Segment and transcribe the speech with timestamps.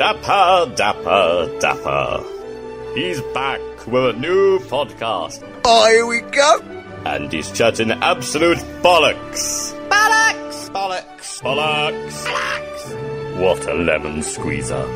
[0.00, 2.24] Dapper, dapper, dapper.
[2.94, 5.46] He's back with a new podcast.
[5.62, 6.58] Oh, here we go.
[7.04, 9.74] And he's chatting absolute bollocks.
[9.90, 10.70] Bollocks!
[10.70, 11.42] Bollocks!
[11.42, 12.24] Bollocks.
[12.24, 13.40] Bollocks.
[13.40, 14.86] What a lemon squeezer.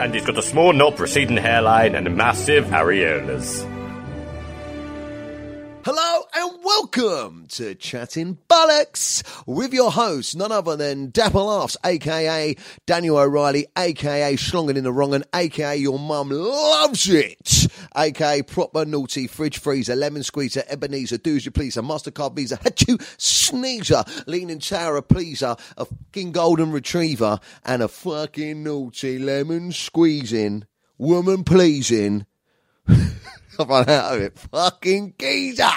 [0.00, 3.64] And he's got a small knob receding hairline and massive areolas.
[5.88, 12.56] Hello and welcome to Chatting Bollocks with your host, none other than Dapper Laughs, aka
[12.86, 18.84] Daniel O'Reilly, aka Schlongen in the Wrong, and aka Your Mum Loves It, aka Proper
[18.84, 25.02] Naughty Fridge Freezer, Lemon Squeezer, Ebenezer, You Pleaser, Mastercard Visa, Hachu Sneezer, Leaning Tower a
[25.02, 30.66] Pleaser, a fucking Golden Retriever, and a fucking naughty lemon squeezing,
[30.98, 32.26] woman pleasing.
[33.58, 34.38] I've run out of it.
[34.38, 35.68] Fucking geezer.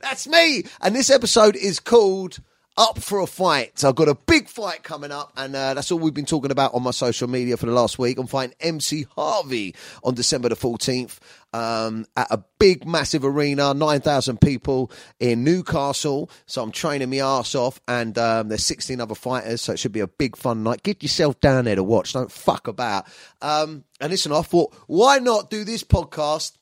[0.00, 0.64] That's me.
[0.80, 2.38] And this episode is called
[2.76, 3.84] Up for a Fight.
[3.84, 6.74] I've got a big fight coming up, and uh, that's all we've been talking about
[6.74, 8.18] on my social media for the last week.
[8.18, 11.18] I'm fighting MC Harvey on December the 14th
[11.52, 14.90] um, at a big, massive arena, 9,000 people
[15.20, 16.30] in Newcastle.
[16.46, 19.92] So I'm training my ass off, and um, there's 16 other fighters, so it should
[19.92, 20.82] be a big, fun night.
[20.82, 22.12] Get yourself down there to watch.
[22.12, 23.06] Don't fuck about.
[23.40, 26.56] Um, and listen, I thought, why not do this podcast?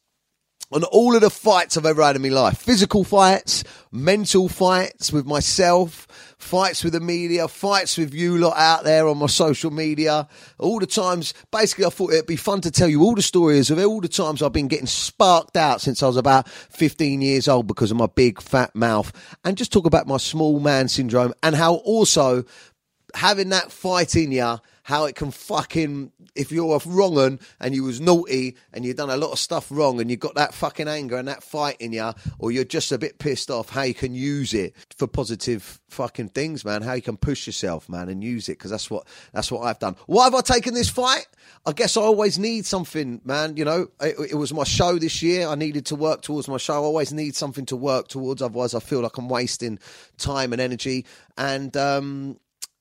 [0.72, 5.12] On all of the fights I've ever had in my life physical fights, mental fights
[5.12, 6.06] with myself,
[6.38, 10.28] fights with the media, fights with you lot out there on my social media.
[10.58, 13.70] All the times, basically, I thought it'd be fun to tell you all the stories
[13.70, 17.48] of all the times I've been getting sparked out since I was about 15 years
[17.48, 19.12] old because of my big fat mouth
[19.44, 22.44] and just talk about my small man syndrome and how also
[23.14, 24.58] having that fight in you
[24.91, 28.97] how it can fucking if you're a wrong un and you was naughty and you've
[28.97, 31.77] done a lot of stuff wrong and you've got that fucking anger and that fight
[31.78, 35.06] in you or you're just a bit pissed off how you can use it for
[35.06, 36.82] positive fucking things man.
[36.82, 39.78] How you can push yourself man and use it because that's what that's what I've
[39.78, 39.94] done.
[40.06, 41.28] Why have I taken this fight?
[41.64, 43.88] I guess I always need something man you know?
[44.00, 45.47] It, it was my show this year.
[45.47, 46.75] I needed to work towards my show.
[46.75, 49.78] I always need something to work towards otherwise I feel like I'm wasting
[50.19, 51.06] time and energy.
[51.38, 52.41] And um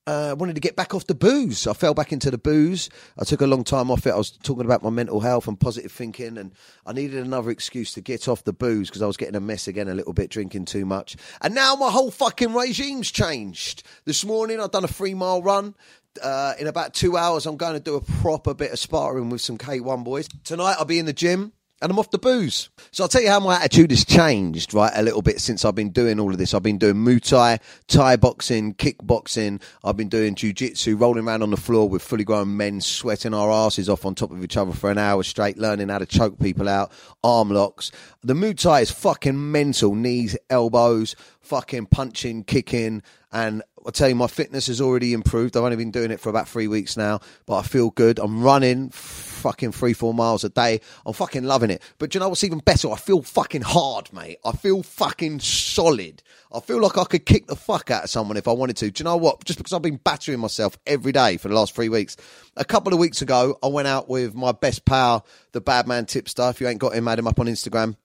[0.10, 1.68] uh, wanted to get back off the booze.
[1.68, 2.90] I fell back into the booze.
[3.20, 4.12] I took a long time off it.
[4.12, 6.54] I was talking about my mental health and positive thinking, and
[6.86, 9.68] I needed another excuse to get off the booze because I was getting a mess
[9.68, 11.16] again a little bit, drinking too much.
[11.42, 13.84] And now my whole fucking regime's changed.
[14.06, 15.76] This morning I've done a three mile run.
[16.24, 19.42] Uh, in about two hours, I'm going to do a proper bit of sparring with
[19.42, 20.28] some K1 boys.
[20.44, 22.70] Tonight I'll be in the gym and I'm off the booze.
[22.92, 25.76] So I'll tell you how my attitude has changed, right, a little bit since I've
[25.76, 26.54] been doing all of this.
[26.54, 29.62] I've been doing Muay Thai, Thai boxing, kickboxing.
[29.84, 33.52] I've been doing jiu-jitsu, rolling around on the floor with fully grown men, sweating our
[33.52, 36.40] asses off on top of each other for an hour straight, learning how to choke
[36.40, 36.92] people out,
[37.24, 37.92] arm locks.
[38.22, 39.96] The Muay Thai is fucking mental.
[39.96, 43.02] Knees, elbows, fucking punching, kicking,
[43.32, 45.56] and I'll tell you, my fitness has already improved.
[45.56, 48.20] I've only been doing it for about three weeks now, but I feel good.
[48.20, 50.82] I'm running fucking three, four miles a day.
[51.06, 51.82] I'm fucking loving it.
[51.98, 52.92] But you know what's even better?
[52.92, 54.38] I feel fucking hard, mate.
[54.44, 56.22] I feel fucking solid.
[56.54, 58.92] I feel like I could kick the fuck out of someone if I wanted to.
[58.92, 59.44] Do you know what?
[59.46, 62.18] Just because I've been battering myself every day for the last three weeks.
[62.58, 66.06] A couple of weeks ago, I went out with my best pal, the bad man
[66.06, 66.50] tipster.
[66.50, 67.96] If you ain't got him, add him up on Instagram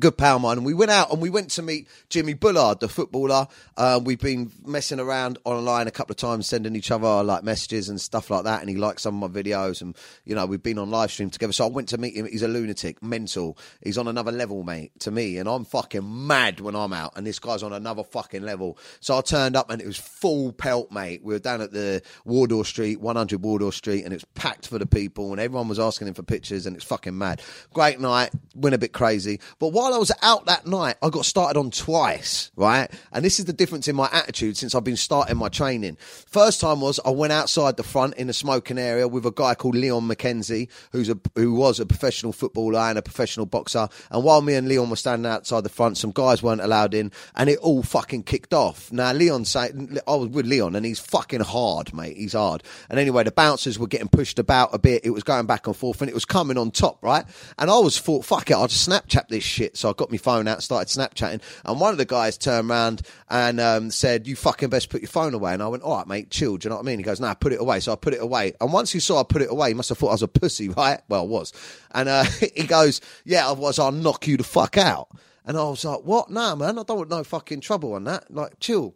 [0.00, 2.80] good pal of mine, and we went out and we went to meet Jimmy Bullard,
[2.80, 3.48] the footballer.
[3.76, 7.88] Uh, we've been messing around online a couple of times, sending each other like messages
[7.88, 8.60] and stuff like that.
[8.60, 11.30] And he liked some of my videos, and you know we've been on live stream
[11.30, 11.52] together.
[11.52, 12.26] So I went to meet him.
[12.26, 13.58] He's a lunatic, mental.
[13.82, 17.26] He's on another level, mate, to me, and I'm fucking mad when I'm out, and
[17.26, 18.78] this guy's on another fucking level.
[19.00, 21.22] So I turned up, and it was full pelt, mate.
[21.22, 24.86] We were down at the Wardour Street, 100 Wardour Street, and it's packed for the
[24.86, 27.42] people, and everyone was asking him for pictures, and it's fucking mad.
[27.72, 31.26] Great night, went a bit crazy, but while I was out that night, I got
[31.26, 32.90] started on twice, right?
[33.12, 35.98] And this is the difference in my attitude since I've been starting my training.
[36.00, 39.54] First time was I went outside the front in a smoking area with a guy
[39.54, 43.90] called Leon McKenzie, who's a who was a professional footballer and a professional boxer.
[44.10, 47.12] And while me and Leon were standing outside the front, some guys weren't allowed in,
[47.36, 48.90] and it all fucking kicked off.
[48.90, 52.16] Now Leon said I was with Leon, and he's fucking hard, mate.
[52.16, 52.62] He's hard.
[52.88, 55.04] And anyway, the bouncers were getting pushed about a bit.
[55.04, 57.26] It was going back and forth, and it was coming on top, right?
[57.58, 59.73] And I was thought, fuck it, I'll just Snapchat this shit.
[59.76, 63.02] So I got my phone out, started Snapchatting, and one of the guys turned around
[63.28, 66.06] and um, said, "You fucking best put your phone away." And I went, "All right,
[66.06, 66.98] mate, chill." Do you know what I mean?
[66.98, 69.20] He goes, "Nah, put it away." So I put it away, and once he saw
[69.20, 71.00] I put it away, he must have thought I was a pussy, right?
[71.08, 71.52] Well, I was.
[71.92, 72.24] And uh,
[72.56, 75.08] he goes, "Yeah, otherwise I'll knock you the fuck out."
[75.46, 76.30] And I was like, "What?
[76.30, 78.32] Nah, man, I don't want no fucking trouble on that.
[78.32, 78.94] Like, chill."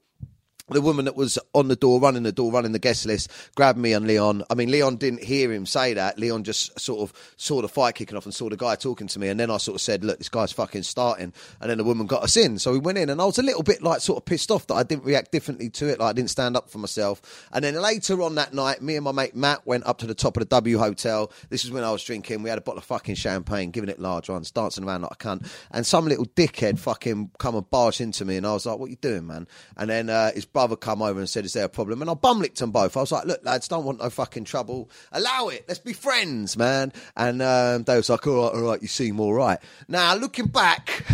[0.69, 3.79] The woman that was on the door, running the door, running the guest list, grabbed
[3.79, 4.45] me and Leon.
[4.51, 6.19] I mean, Leon didn't hear him say that.
[6.19, 9.19] Leon just sort of saw the fight kicking off and saw the guy talking to
[9.19, 9.29] me.
[9.29, 11.33] And then I sort of said, look, this guy's fucking starting.
[11.61, 12.59] And then the woman got us in.
[12.59, 14.67] So we went in and I was a little bit like sort of pissed off
[14.69, 15.99] that I didn't react differently to it.
[15.99, 17.49] Like I didn't stand up for myself.
[17.53, 20.15] And then later on that night, me and my mate Matt went up to the
[20.15, 21.33] top of the W Hotel.
[21.49, 22.43] This is when I was drinking.
[22.43, 25.17] We had a bottle of fucking champagne, giving it large ones, dancing around like a
[25.17, 25.47] cunt.
[25.71, 28.37] And some little dickhead fucking come and barge into me.
[28.37, 29.47] And I was like, what you doing, man?
[29.77, 32.03] And then uh, his brother come over and said, Is there a problem?
[32.03, 32.97] And I bum licked them both.
[32.97, 34.91] I was like, Look, lads, don't want no fucking trouble.
[35.13, 35.65] Allow it.
[35.69, 36.93] Let's be friends, man.
[37.17, 39.61] And um, they was like, All right, all right, you seem all right.
[39.87, 41.05] Now, looking back,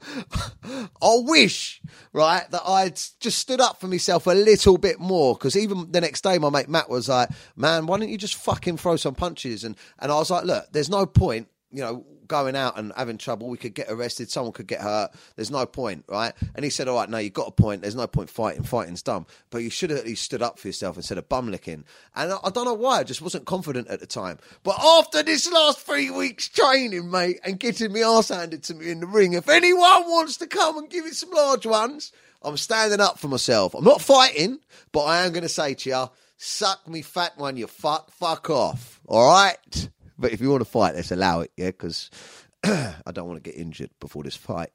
[1.02, 1.82] I wish,
[2.12, 5.34] right, that I'd just stood up for myself a little bit more.
[5.34, 8.36] Because even the next day, my mate Matt was like, "Man, why don't you just
[8.36, 12.06] fucking throw some punches?" And and I was like, "Look, there's no point, you know,
[12.30, 13.48] going out and having trouble.
[13.48, 14.30] We could get arrested.
[14.30, 15.10] Someone could get hurt.
[15.36, 16.32] There's no point, right?
[16.54, 17.82] And he said, all right, no, you got a point.
[17.82, 18.62] There's no point fighting.
[18.62, 19.26] Fighting's dumb.
[19.50, 21.84] But you should have at least stood up for yourself instead of bum licking.
[22.14, 23.00] And I, I don't know why.
[23.00, 24.38] I just wasn't confident at the time.
[24.62, 28.90] But after this last three weeks training, mate, and getting my ass handed to me
[28.90, 32.12] in the ring, if anyone wants to come and give it some large ones,
[32.42, 33.74] I'm standing up for myself.
[33.74, 34.60] I'm not fighting,
[34.92, 38.48] but I am going to say to you, suck me fat one, you fuck, fuck
[38.48, 39.00] off.
[39.06, 39.90] All right?
[40.20, 42.10] But if you want to fight, let's allow it, yeah, because
[42.64, 44.70] I don't want to get injured before this fight.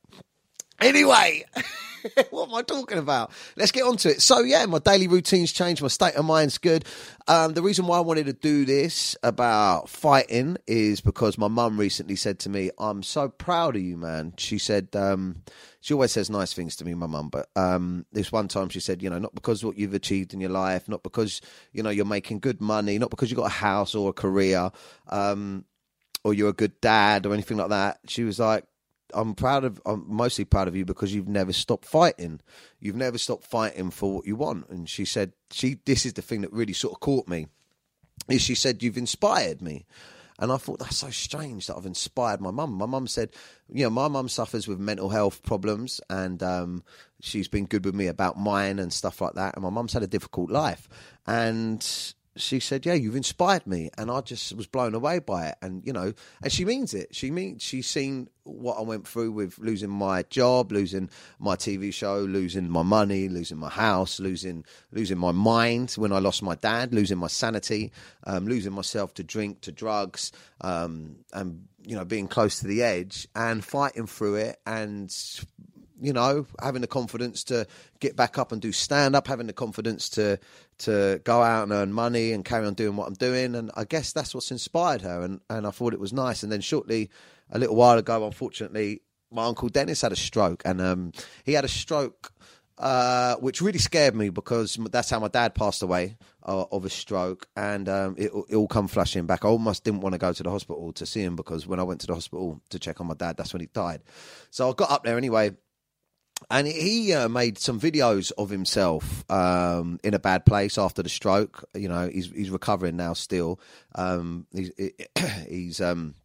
[0.82, 1.46] Anyway,
[2.32, 3.32] what am I talking about?
[3.56, 4.22] Let's get on to it.
[4.22, 5.82] So, yeah, my daily routine's changed.
[5.82, 6.86] My state of mind's good.
[7.28, 11.80] Um, the reason why I wanted to do this about fighting is because my mum
[11.80, 14.34] recently said to me, I'm so proud of you, man.
[14.38, 15.44] She said, um,
[15.80, 18.80] she always says nice things to me, my mum, but um, this one time she
[18.82, 21.90] said, you know, not because what you've achieved in your life, not because, you know,
[21.90, 24.72] you're making good money, not because you've got a house or a career,
[25.08, 25.64] um,
[26.24, 28.00] or you're a good dad or anything like that.
[28.08, 28.66] She was like,
[29.16, 32.42] I'm proud of, I'm mostly proud of you because you've never stopped fighting.
[32.80, 34.70] You've never stopped fighting for what you want.
[34.70, 37.48] And she said, she, this is the thing that really sort of caught me,
[38.30, 39.86] is she said, you've inspired me.
[40.38, 42.74] And I thought that's so strange that I've inspired my mum.
[42.74, 43.30] My mum said,
[43.70, 46.84] you know, my mum suffers with mental health problems and um,
[47.22, 49.56] she's been good with me about mine and stuff like that.
[49.56, 50.90] And my mum's had a difficult life.
[51.26, 51.82] And
[52.38, 55.56] she said, "Yeah, you've inspired me," and I just was blown away by it.
[55.62, 57.16] And you know, and she means it.
[57.16, 61.10] She means she's seen what I went through with losing my job, losing
[61.40, 66.20] my TV show, losing my money, losing my house, losing losing my mind when I
[66.20, 67.92] lost my dad, losing my sanity,
[68.26, 72.84] um, losing myself to drink, to drugs, um, and you know, being close to the
[72.84, 75.12] edge and fighting through it and
[76.02, 77.68] you know, having the confidence to
[78.00, 80.40] get back up and do stand up, having the confidence to
[80.80, 83.56] to go out and earn money and carry on doing what I'm doing.
[83.56, 85.22] And I guess that's what's inspired her.
[85.22, 86.44] And, and I thought it was nice.
[86.44, 87.10] And then shortly,
[87.50, 89.02] a little while ago, unfortunately,
[89.32, 90.62] my uncle Dennis had a stroke.
[90.66, 91.12] And um,
[91.46, 92.34] he had a stroke,
[92.78, 96.90] uh, which really scared me because that's how my dad passed away uh, of a
[96.90, 97.48] stroke.
[97.56, 99.46] And um, it, it all come flashing back.
[99.46, 101.84] I almost didn't want to go to the hospital to see him because when I
[101.84, 104.04] went to the hospital to check on my dad, that's when he died.
[104.50, 105.52] So I got up there anyway
[106.50, 111.10] and he uh, made some videos of himself um, in a bad place after the
[111.10, 111.64] stroke.
[111.74, 113.14] You know, he's he's recovering now.
[113.14, 113.60] Still,
[113.96, 114.72] um, he's
[115.50, 116.16] he's um,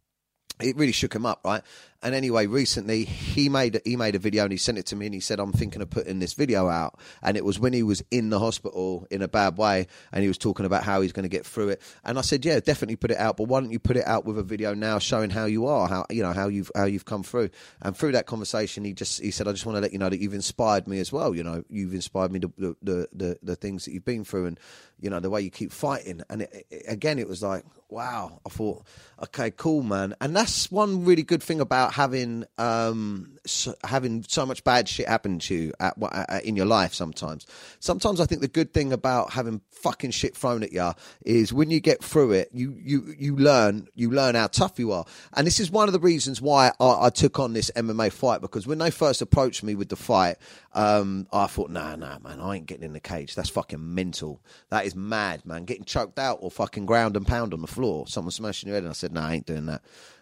[0.59, 1.63] it really shook him up, right?
[2.03, 5.05] And anyway, recently he made he made a video and he sent it to me
[5.05, 7.83] and he said, "I'm thinking of putting this video out." And it was when he
[7.83, 11.11] was in the hospital in a bad way, and he was talking about how he's
[11.11, 11.81] going to get through it.
[12.03, 14.25] And I said, "Yeah, definitely put it out, but why don't you put it out
[14.25, 17.05] with a video now showing how you are, how you know how you've how you've
[17.05, 17.49] come through?"
[17.81, 20.09] And through that conversation, he just he said, "I just want to let you know
[20.09, 21.35] that you've inspired me as well.
[21.35, 24.59] You know, you've inspired me the the the, the things that you've been through, and
[24.99, 28.39] you know the way you keep fighting." And it, it, again, it was like, wow.
[28.45, 28.83] I thought,
[29.21, 30.15] okay, cool, man.
[30.21, 35.07] And that's one really good thing about having um, so, having so much bad shit
[35.07, 36.93] happen to you at, at, in your life.
[36.93, 37.45] Sometimes,
[37.79, 40.91] sometimes I think the good thing about having fucking shit thrown at you
[41.25, 44.91] is when you get through it, you you you learn you learn how tough you
[44.91, 45.05] are.
[45.33, 48.41] And this is one of the reasons why I, I took on this MMA fight
[48.41, 50.37] because when they first approached me with the fight,
[50.73, 53.35] um, I thought, nah, nah, man, I ain't getting in the cage.
[53.35, 54.41] That's fucking mental.
[54.69, 55.65] That is mad, man.
[55.65, 58.83] Getting choked out or fucking ground and pound on the floor, someone smashing your head.
[58.83, 59.81] And I said, nah, I ain't doing that.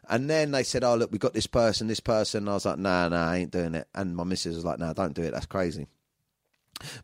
[0.09, 2.43] And then they said, oh, look, we got this person, this person.
[2.43, 3.87] And I was like, nah, nah, I ain't doing it.
[3.93, 5.31] And my missus was like, nah, don't do it.
[5.31, 5.87] That's crazy.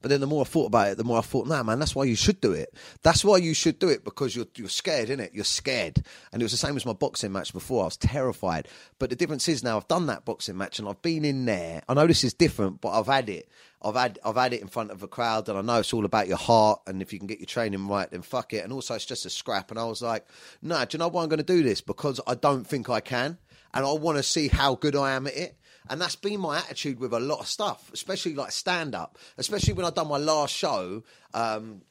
[0.01, 1.95] But then the more I thought about it, the more I thought, nah, man, that's
[1.95, 2.73] why you should do it.
[3.03, 5.33] That's why you should do it because you're you're scared, innit?
[5.33, 6.03] You're scared.
[6.31, 7.83] And it was the same as my boxing match before.
[7.83, 8.67] I was terrified.
[8.99, 11.81] But the difference is now I've done that boxing match and I've been in there.
[11.89, 13.49] I know this is different, but I've had it.
[13.81, 16.05] I've had I've had it in front of a crowd, and I know it's all
[16.05, 16.81] about your heart.
[16.87, 18.63] And if you can get your training right, then fuck it.
[18.63, 19.71] And also, it's just a scrap.
[19.71, 20.25] And I was like,
[20.61, 21.81] nah, do you know why I'm going to do this?
[21.81, 23.37] Because I don't think I can,
[23.73, 25.59] and I want to see how good I am at it.
[25.89, 29.73] And that's been my attitude with a lot of stuff, especially like stand up, especially
[29.73, 31.03] when I done my last show.
[31.33, 31.81] Um,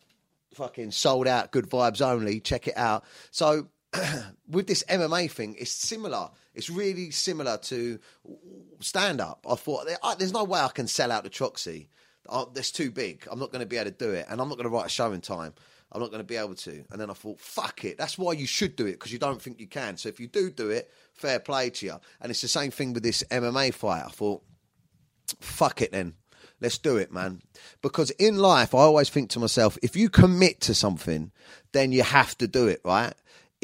[0.54, 2.40] fucking sold out, good vibes only.
[2.40, 3.04] Check it out.
[3.30, 3.68] So
[4.48, 6.30] with this MMA thing, it's similar.
[6.54, 7.98] It's really similar to
[8.80, 9.46] stand up.
[9.48, 11.88] I thought there's no way I can sell out the Troxy.
[12.54, 13.26] That's too big.
[13.30, 14.86] I'm not going to be able to do it, and I'm not going to write
[14.86, 15.54] a show in time.
[15.94, 16.84] I'm not going to be able to.
[16.90, 17.96] And then I thought, fuck it.
[17.96, 19.96] That's why you should do it because you don't think you can.
[19.96, 22.00] So if you do do it, fair play to you.
[22.20, 24.02] And it's the same thing with this MMA fight.
[24.04, 24.42] I thought,
[25.40, 26.14] fuck it then.
[26.60, 27.42] Let's do it, man.
[27.80, 31.30] Because in life, I always think to myself, if you commit to something,
[31.72, 33.12] then you have to do it, right?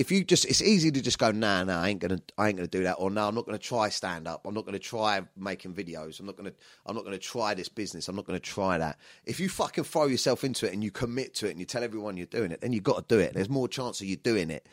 [0.01, 2.57] If you just it's easy to just go nah nah I ain't gonna I ain't
[2.57, 5.21] gonna do that or no I'm not gonna try stand up I'm not gonna try
[5.37, 6.55] making videos I'm not gonna
[6.87, 8.99] I'm not gonna try this business I'm not gonna try that.
[9.27, 11.85] If you fucking throw yourself into it and you commit to it and you tell
[11.85, 13.35] everyone you're doing it then you got to do it.
[13.35, 14.67] There's more chance of you doing it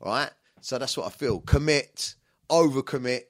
[0.00, 1.40] right so that's what I feel.
[1.40, 2.14] Commit
[2.50, 3.22] overcommit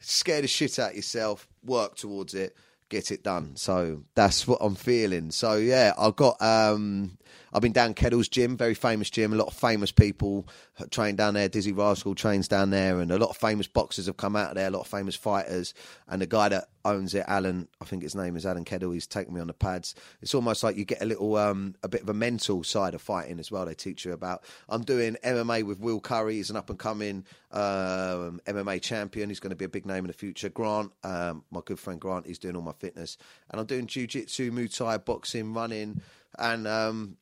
[0.00, 2.56] scare the shit out of yourself work towards it
[2.88, 7.18] get it done so that's what I'm feeling so yeah I've got um
[7.56, 9.32] I've been down Kettle's gym, very famous gym.
[9.32, 10.46] A lot of famous people
[10.90, 11.48] train down there.
[11.48, 14.56] Dizzee Rascal trains down there, and a lot of famous boxers have come out of
[14.56, 14.66] there.
[14.66, 15.72] A lot of famous fighters,
[16.06, 18.92] and the guy that owns it, Alan, I think his name is Alan Kettle.
[18.92, 19.94] He's taken me on the pads.
[20.22, 23.02] It's almost like you get a little, um, a bit of a mental side of
[23.02, 23.66] fighting as well.
[23.66, 24.44] They teach you about.
[24.68, 26.34] I'm doing MMA with Will Curry.
[26.34, 29.28] He's an up and coming um, MMA champion.
[29.28, 30.48] He's going to be a big name in the future.
[30.48, 33.16] Grant, um, my good friend Grant, he's doing all my fitness,
[33.50, 36.00] and I'm doing jiu-jitsu, Muay Thai, boxing, running,
[36.38, 37.16] and um,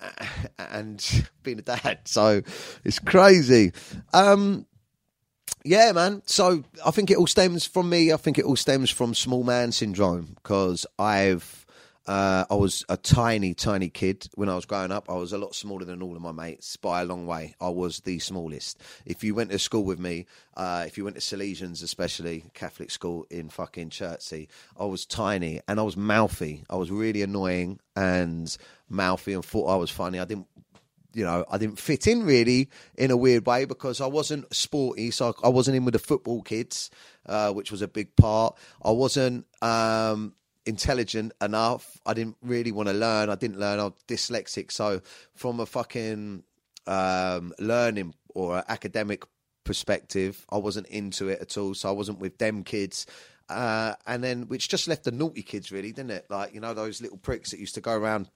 [0.58, 2.00] and being a dad.
[2.04, 2.42] So
[2.84, 3.72] it's crazy.
[4.12, 4.66] Um,
[5.64, 6.22] yeah, man.
[6.26, 8.12] So I think it all stems from me.
[8.12, 11.66] I think it all stems from small man syndrome because I've
[12.06, 15.08] uh, I was a tiny, tiny kid when I was growing up.
[15.08, 17.54] I was a lot smaller than all of my mates by a long way.
[17.60, 18.80] I was the smallest.
[19.04, 20.26] If you went to school with me,
[20.56, 24.48] uh, if you went to Salesians, especially Catholic school in fucking Chertsey,
[24.78, 26.64] I was tiny and I was mouthy.
[26.68, 28.56] I was really annoying and
[28.88, 30.18] mouthy and thought I was funny.
[30.18, 30.48] I didn't
[31.12, 35.10] you know, I didn't fit in really in a weird way because I wasn't sporty,
[35.10, 36.90] so I wasn't in with the football kids,
[37.26, 38.56] uh, which was a big part.
[38.82, 40.34] I wasn't um,
[40.66, 42.00] intelligent enough.
[42.06, 43.30] I didn't really want to learn.
[43.30, 43.80] I didn't learn.
[43.80, 44.72] I'm dyslexic.
[44.72, 45.00] So
[45.34, 46.44] from a fucking
[46.86, 49.24] um, learning or academic
[49.64, 51.74] perspective, I wasn't into it at all.
[51.74, 53.06] So I wasn't with them kids.
[53.48, 56.26] Uh, and then, which just left the naughty kids, really, didn't it?
[56.30, 58.30] Like, you know, those little pricks that used to go around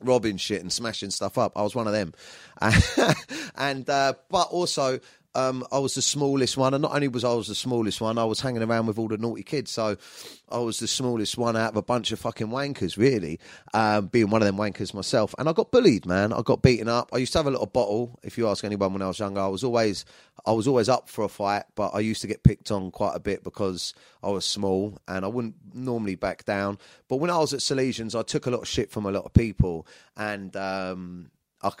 [0.00, 1.52] robbing shit and smashing stuff up.
[1.56, 2.14] I was one of them.
[3.56, 5.00] and, uh, but also,
[5.34, 8.18] um, I was the smallest one, and not only was I was the smallest one,
[8.18, 9.70] I was hanging around with all the naughty kids.
[9.70, 9.96] So
[10.48, 13.38] I was the smallest one out of a bunch of fucking wankers, really,
[13.74, 15.34] um, being one of them wankers myself.
[15.38, 16.32] And I got bullied, man.
[16.32, 17.10] I got beaten up.
[17.12, 18.18] I used to have a little bottle.
[18.22, 20.04] If you ask anyone when I was younger, I was always,
[20.46, 23.14] I was always up for a fight, but I used to get picked on quite
[23.14, 26.78] a bit because I was small and I wouldn't normally back down.
[27.08, 29.24] But when I was at Salesians, I took a lot of shit from a lot
[29.24, 31.30] of people, and um,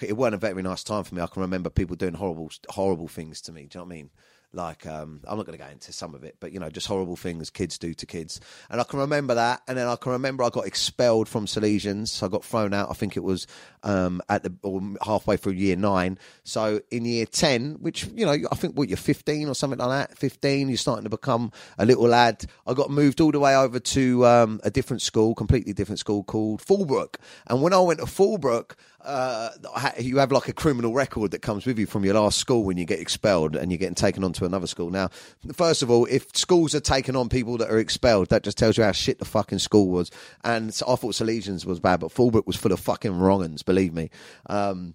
[0.02, 1.22] It wasn't a very nice time for me.
[1.22, 3.66] I can remember people doing horrible, horrible things to me.
[3.66, 4.10] Do you know what I mean?
[4.54, 6.86] Like, um, I'm not going to go into some of it, but you know, just
[6.86, 8.40] horrible things kids do to kids.
[8.70, 9.60] And I can remember that.
[9.68, 12.22] And then I can remember I got expelled from Salesians.
[12.22, 12.88] I got thrown out.
[12.90, 13.46] I think it was
[13.82, 16.18] um, at the or halfway through year nine.
[16.44, 20.08] So in year ten, which you know, I think what you're 15 or something like
[20.08, 20.16] that.
[20.16, 22.46] 15, you're starting to become a little lad.
[22.66, 26.24] I got moved all the way over to um, a different school, completely different school
[26.24, 27.16] called Fullbrook.
[27.48, 29.50] And when I went to Fullbrook, uh,
[29.98, 32.76] you have like a criminal record that comes with you from your last school when
[32.76, 34.90] you get expelled and you're getting taken on to another school.
[34.90, 35.08] Now,
[35.52, 38.76] first of all, if schools are taking on people that are expelled, that just tells
[38.76, 40.10] you how shit the fucking school was.
[40.42, 43.62] And so I thought Salesians was bad, but Fullbrook was full of fucking wrong uns,
[43.62, 44.10] believe me.
[44.46, 44.94] Um,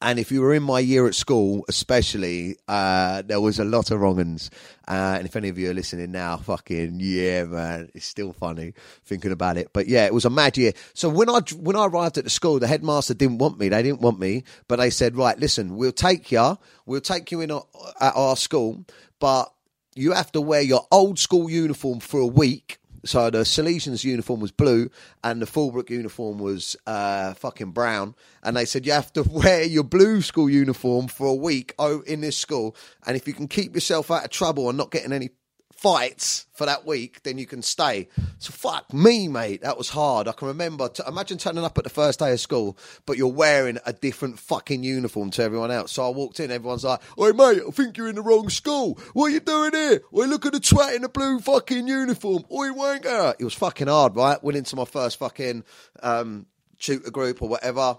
[0.00, 3.90] and if you were in my year at school, especially, uh, there was a lot
[3.90, 4.50] of wrong uns.
[4.86, 8.74] Uh, and if any of you are listening now, fucking yeah, man, it's still funny
[9.04, 9.70] thinking about it.
[9.72, 10.72] But yeah, it was a mad year.
[10.94, 13.68] So when I when I arrived at the school, the headmaster didn't want me.
[13.68, 17.40] They didn't want me, but they said, right, listen, we'll take you, we'll take you
[17.40, 17.62] in at
[18.00, 18.84] our school,
[19.18, 19.52] but
[19.94, 24.40] you have to wear your old school uniform for a week so the Salesians uniform
[24.40, 24.90] was blue
[25.22, 28.14] and the Fullbrook uniform was uh, fucking brown.
[28.42, 31.74] And they said you have to wear your blue school uniform for a week
[32.06, 32.76] in this school.
[33.06, 35.30] And if you can keep yourself out of trouble and not getting any
[35.76, 38.08] fights for that week, then you can stay.
[38.38, 39.62] So fuck me, mate.
[39.62, 40.26] That was hard.
[40.26, 40.88] I can remember.
[40.88, 44.38] T- imagine turning up at the first day of school, but you're wearing a different
[44.38, 45.92] fucking uniform to everyone else.
[45.92, 46.50] So I walked in.
[46.50, 48.98] Everyone's like, "Oi, mate, I think you're in the wrong school.
[49.12, 50.02] What are you doing here?
[50.14, 52.44] Oi, look at the twat in the blue fucking uniform.
[52.50, 54.42] Oi, wanker." It was fucking hard, right?
[54.42, 55.64] Went into my first fucking
[56.02, 56.46] um,
[56.78, 57.98] shooter group or whatever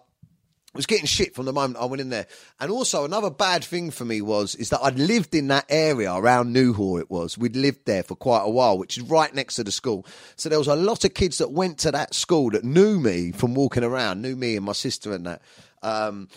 [0.78, 2.28] was getting shit from the moment I went in there.
[2.60, 6.14] And also another bad thing for me was is that I'd lived in that area
[6.14, 7.38] around New Haw it was.
[7.38, 10.06] We'd lived there for quite a while, which is right next to the school.
[10.38, 13.34] So there was a lot of kids that went to that school that knew me
[13.34, 15.42] from walking around, knew me and my sister and that.
[15.84, 16.30] Um,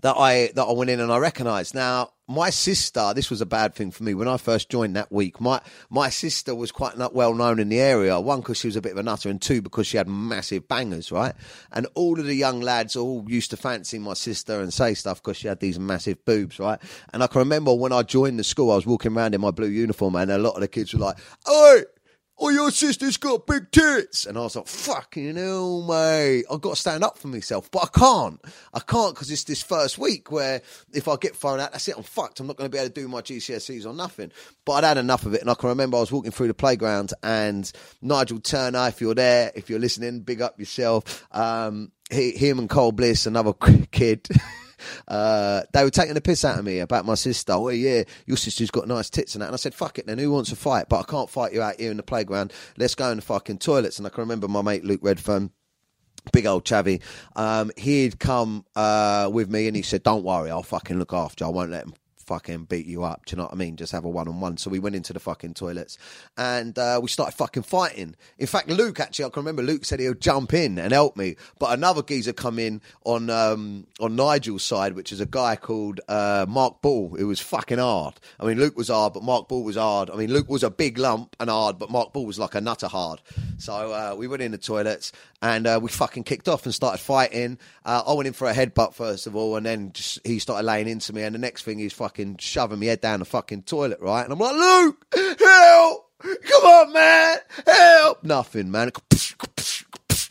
[0.00, 1.74] that I that I went in and I recognised.
[1.74, 5.12] Now, my sister, this was a bad thing for me when I first joined that
[5.12, 5.40] week.
[5.40, 5.60] My
[5.90, 8.18] my sister was quite not well known in the area.
[8.18, 10.66] One because she was a bit of a nutter, and two because she had massive
[10.66, 11.34] bangers, right?
[11.72, 15.22] And all of the young lads all used to fancy my sister and say stuff
[15.22, 16.80] because she had these massive boobs, right?
[17.12, 19.50] And I can remember when I joined the school, I was walking around in my
[19.50, 21.82] blue uniform, and a lot of the kids were like, "Oi!"
[22.42, 24.26] Oh, your sister's got big tits.
[24.26, 26.44] And I was like, fucking hell, mate.
[26.50, 27.70] I've got to stand up for myself.
[27.70, 28.40] But I can't.
[28.74, 30.60] I can't because it's this first week where
[30.92, 31.96] if I get thrown out, that's it.
[31.96, 32.40] I'm fucked.
[32.40, 34.32] I'm not going to be able to do my GCSEs or nothing.
[34.64, 35.40] But I'd had enough of it.
[35.40, 37.70] And I can remember I was walking through the playground and
[38.00, 41.24] Nigel Turner, if you're there, if you're listening, big up yourself.
[41.30, 43.52] Um, he, him and Cole Bliss, another
[43.92, 44.26] kid.
[45.08, 47.52] Uh, they were taking the piss out of me about my sister.
[47.52, 49.46] Oh, yeah, your sister's got nice tits and that.
[49.46, 50.88] And I said, fuck it then, who wants to fight?
[50.88, 52.52] But I can't fight you out here in the playground.
[52.76, 53.98] Let's go in the fucking toilets.
[53.98, 55.50] And I can remember my mate Luke Redfern
[56.30, 57.00] big old chavvy.
[57.34, 61.44] Um, he'd come uh, with me and he said, "Don't worry, I'll fucking look after
[61.44, 61.48] you.
[61.48, 61.94] I won't let him
[62.32, 63.26] fucking beat you up.
[63.26, 63.76] Do you know what I mean?
[63.76, 64.56] Just have a one on one.
[64.56, 65.98] So we went into the fucking toilets
[66.38, 68.16] and uh, we started fucking fighting.
[68.38, 71.36] In fact, Luke actually, I can remember Luke said he'll jump in and help me,
[71.58, 76.00] but another geezer come in on um, on Nigel's side, which is a guy called
[76.08, 77.14] uh, Mark Ball.
[77.16, 78.14] It was fucking hard.
[78.40, 80.08] I mean, Luke was hard, but Mark Ball was hard.
[80.08, 82.62] I mean, Luke was a big lump and hard, but Mark Ball was like a
[82.62, 83.20] nutter hard.
[83.58, 85.12] So uh, we went in the toilets
[85.42, 87.58] and uh, we fucking kicked off and started fighting.
[87.84, 90.64] Uh, I went in for a headbutt first of all, and then just, he started
[90.64, 91.22] laying into me.
[91.22, 94.22] And the next thing, he's fucking shoving me head down the fucking toilet, right?
[94.22, 95.06] And I'm like, Luke,
[95.38, 96.08] help!
[96.22, 98.24] Come on, man, help!
[98.24, 98.92] Nothing, man.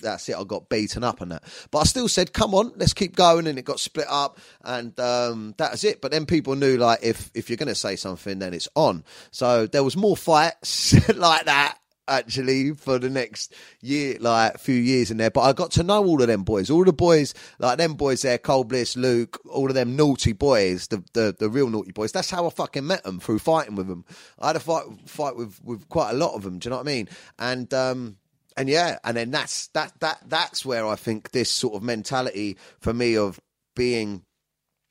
[0.02, 0.36] That's it.
[0.36, 3.46] I got beaten up and that, but I still said, "Come on, let's keep going."
[3.46, 6.02] And it got split up, and um, that was it.
[6.02, 9.04] But then people knew, like, if if you're going to say something, then it's on.
[9.30, 11.78] So there was more fights like that
[12.12, 15.32] actually for the next year, like few years in there.
[15.32, 18.22] But I got to know all of them boys, all the boys, like them boys
[18.22, 22.12] there, Cole Bliss, Luke, all of them naughty boys, the, the, the real naughty boys.
[22.12, 24.06] That's how I fucking met them through fighting with them.
[24.40, 26.60] I had a fight fight with with quite a lot of them.
[26.60, 27.10] Do you know what I mean?
[27.40, 28.18] And um,
[28.58, 32.58] and yeah, and then that's that that that's where I think this sort of mentality
[32.80, 33.40] for me of
[33.76, 34.24] being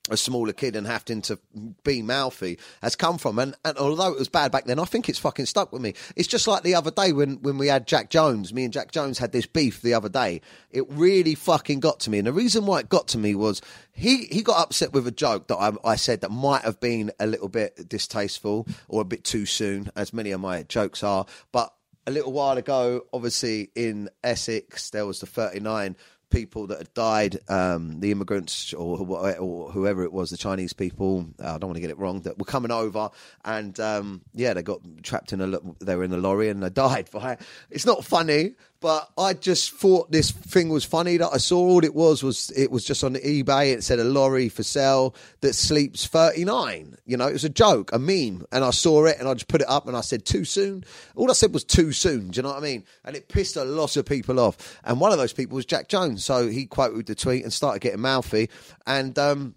[0.08, 1.38] a smaller kid and having to
[1.84, 3.38] be mouthy has come from.
[3.38, 5.94] And, and, although it was bad back then, I think it's fucking stuck with me.
[6.16, 8.54] It's just like the other day when, when we had Jack Jones.
[8.54, 10.40] Me and Jack Jones had this beef the other day.
[10.70, 12.18] It really fucking got to me.
[12.18, 13.60] And the reason why it got to me was
[13.92, 17.10] he, he got upset with a joke that I, I said that might have been
[17.20, 21.26] a little bit distasteful or a bit too soon, as many of my jokes are.
[21.52, 21.74] But
[22.06, 25.96] a little while ago, obviously in Essex, there was the 39
[26.30, 28.98] people that had died, um, the immigrants or,
[29.38, 31.26] or, whoever it was, the Chinese people.
[31.42, 32.20] Uh, I don't want to get it wrong.
[32.22, 33.10] That were coming over,
[33.44, 35.58] and um, yeah, they got trapped in a.
[35.80, 37.08] They were in a lorry and they died.
[37.70, 41.58] It's not funny, but I just thought this thing was funny that I saw.
[41.58, 43.74] All it was was it was just on eBay.
[43.74, 46.96] It said a lorry for sale that sleeps 39.
[47.04, 48.46] You know, it was a joke, a meme.
[48.50, 50.84] And I saw it and I just put it up and I said, too soon.
[51.14, 52.28] All I said was too soon.
[52.28, 52.84] Do you know what I mean?
[53.04, 54.80] And it pissed a lot of people off.
[54.82, 56.24] And one of those people was Jack Jones.
[56.24, 58.48] So he quoted the tweet and started getting mouthy.
[58.86, 59.56] And, um,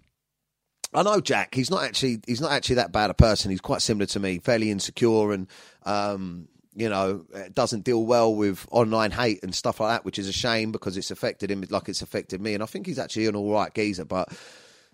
[0.92, 1.56] I know Jack.
[1.56, 3.50] He's not actually he's not actually that bad a person.
[3.50, 5.48] He's quite similar to me, fairly insecure and
[5.84, 10.28] um, you know, doesn't deal well with online hate and stuff like that, which is
[10.28, 12.54] a shame because it's affected him like it's affected me.
[12.54, 14.32] And I think he's actually an all right geezer, but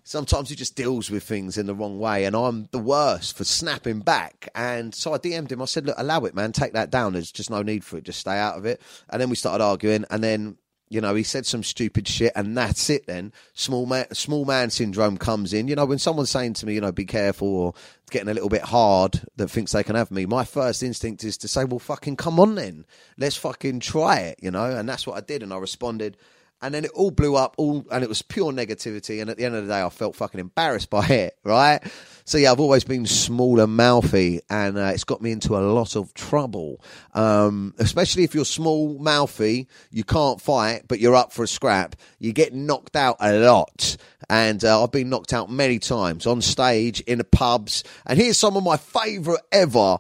[0.04, 2.24] sometimes he just deals with things in the wrong way.
[2.24, 4.48] And I'm the worst for snapping back.
[4.54, 5.62] And so I DM'd him.
[5.62, 6.52] I said, look, allow it, man.
[6.52, 7.14] Take that down.
[7.14, 8.04] There's just no need for it.
[8.04, 8.80] Just stay out of it.
[9.08, 10.04] And then we started arguing.
[10.10, 10.56] And then
[10.90, 13.07] you know, he said some stupid shit, and that's it.
[13.07, 15.68] Then small man, small man syndrome comes in.
[15.68, 17.74] You know, when someone's saying to me, you know, be careful, or
[18.11, 21.38] getting a little bit hard that thinks they can have me, my first instinct is
[21.38, 22.85] to say, well, fucking come on then,
[23.16, 24.40] let's fucking try it.
[24.42, 26.16] You know, and that's what I did, and I responded
[26.62, 29.20] and then it all blew up all and it was pure negativity.
[29.20, 31.81] And at the end of the day i felt fucking embarrassed by it right?
[32.25, 35.61] So yeah i've always been small and mouthy and uh, it's got me into a
[35.61, 36.83] lot of trouble.
[37.14, 41.96] Um, especially if you're small mouthy you can't fight but you're up for a scrap.
[42.18, 43.96] You get knocked out a lot.
[44.29, 47.85] And uh, i've been knocked out many times on stage in the pubs.
[48.07, 49.99] And here's some of my favorite ever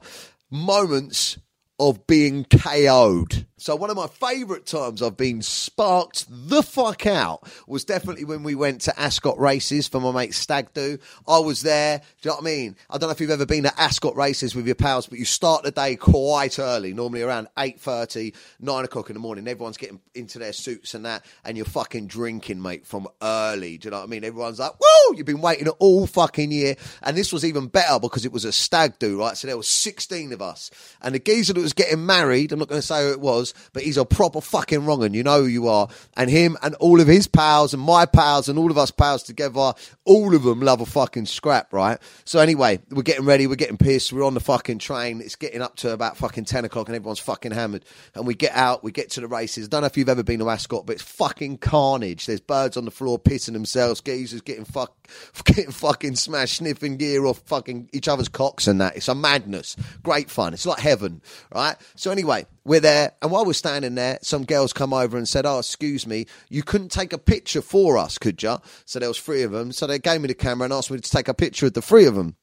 [0.50, 1.38] moments
[1.78, 7.46] of being KO'd So one of my favourite times I've been sparked the fuck out
[7.66, 10.96] was definitely when we went to Ascot races for my mate Stag Do.
[11.28, 11.98] I was there.
[11.98, 12.76] Do you know what I mean?
[12.88, 15.26] I don't know if you've ever been to Ascot races with your pals, but you
[15.26, 19.46] start the day quite early, normally around 8.30, 9 o'clock in the morning.
[19.46, 23.76] Everyone's getting into their suits and that, and you're fucking drinking, mate, from early.
[23.76, 24.24] Do you know what I mean?
[24.24, 25.16] Everyone's like, woo!
[25.16, 26.76] You've been waiting all fucking year.
[27.02, 29.36] And this was even better because it was a Stag Do, right?
[29.36, 30.70] So there was 16 of us.
[31.02, 33.49] And the geezer that was getting married, I'm not going to say who it was,
[33.72, 35.88] but he's a proper fucking wrong and you know who you are.
[36.16, 39.22] And him and all of his pals and my pals and all of us pals
[39.22, 39.72] together,
[40.04, 41.98] all of them love a fucking scrap, right?
[42.24, 45.20] So anyway, we're getting ready, we're getting pissed, we're on the fucking train.
[45.20, 47.84] It's getting up to about fucking 10 o'clock and everyone's fucking hammered.
[48.14, 49.68] And we get out, we get to the races.
[49.68, 52.26] Don't know if you've ever been to Ascot, but it's fucking carnage.
[52.26, 54.94] There's birds on the floor pissing themselves, geezers getting fuck,
[55.44, 58.96] getting fucking smashed, sniffing gear off fucking each other's cocks and that.
[58.96, 59.76] It's a madness.
[60.02, 60.54] Great fun.
[60.54, 61.22] It's like heaven,
[61.54, 61.76] right?
[61.96, 65.44] So anyway, we're there, and while we're standing there, some girls come over and said,
[65.44, 69.18] "Oh, excuse me, you couldn't take a picture for us, could you?" So there was
[69.18, 69.72] three of them.
[69.72, 71.82] So they gave me the camera and asked me to take a picture of the
[71.82, 72.36] three of them.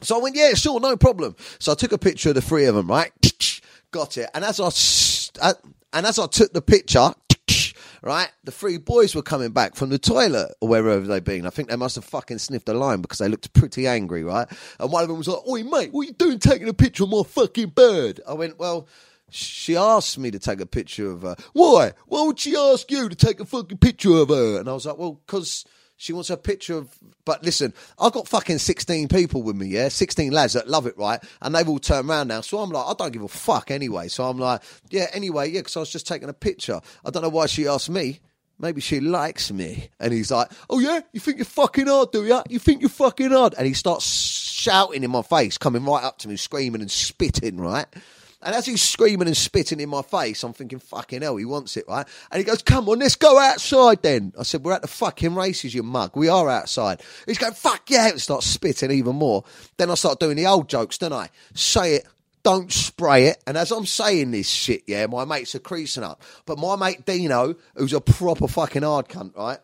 [0.00, 2.64] So I went, "Yeah, sure, no problem." So I took a picture of the three
[2.64, 3.12] of them, right?
[3.90, 4.30] Got it.
[4.32, 5.52] And as I
[5.92, 7.12] and as I took the picture,
[8.02, 8.30] right?
[8.44, 11.46] The three boys were coming back from the toilet or wherever they'd been.
[11.46, 14.48] I think they must have fucking sniffed a line because they looked pretty angry, right?
[14.80, 17.04] And one of them was like, Oi, mate, what are you doing taking a picture
[17.04, 18.22] of my fucking bird?
[18.26, 18.88] I went, Well,
[19.30, 21.36] she asked me to take a picture of her.
[21.52, 21.92] Why?
[22.06, 24.58] Why would she ask you to take a fucking picture of her?
[24.58, 25.64] And I was like, Well, because
[25.98, 26.96] she wants a picture of.
[27.24, 29.88] But listen, I've got fucking 16 people with me, yeah?
[29.88, 31.22] 16 lads that love it, right?
[31.42, 32.40] And they've all turned around now.
[32.40, 34.08] So I'm like, I don't give a fuck anyway.
[34.08, 36.80] So I'm like, yeah, anyway, yeah, because I was just taking a picture.
[37.04, 38.20] I don't know why she asked me.
[38.60, 39.90] Maybe she likes me.
[40.00, 42.40] And he's like, oh yeah, you think you're fucking hard, do you?
[42.48, 43.54] You think you're fucking hard?
[43.58, 47.60] And he starts shouting in my face, coming right up to me, screaming and spitting,
[47.60, 47.86] right?
[48.40, 51.76] And as he's screaming and spitting in my face, I'm thinking, fucking hell, he wants
[51.76, 52.06] it, right?
[52.30, 54.32] And he goes, come on, let's go outside then.
[54.38, 56.12] I said, we're at the fucking races, you mug.
[56.14, 57.02] We are outside.
[57.26, 59.42] He's going, fuck yeah, and starts spitting even more.
[59.76, 61.30] Then I start doing the old jokes, don't I?
[61.54, 62.06] Say it,
[62.44, 63.42] don't spray it.
[63.46, 66.22] And as I'm saying this shit, yeah, my mates are creasing up.
[66.46, 69.58] But my mate Dino, who's a proper fucking hard cunt, right?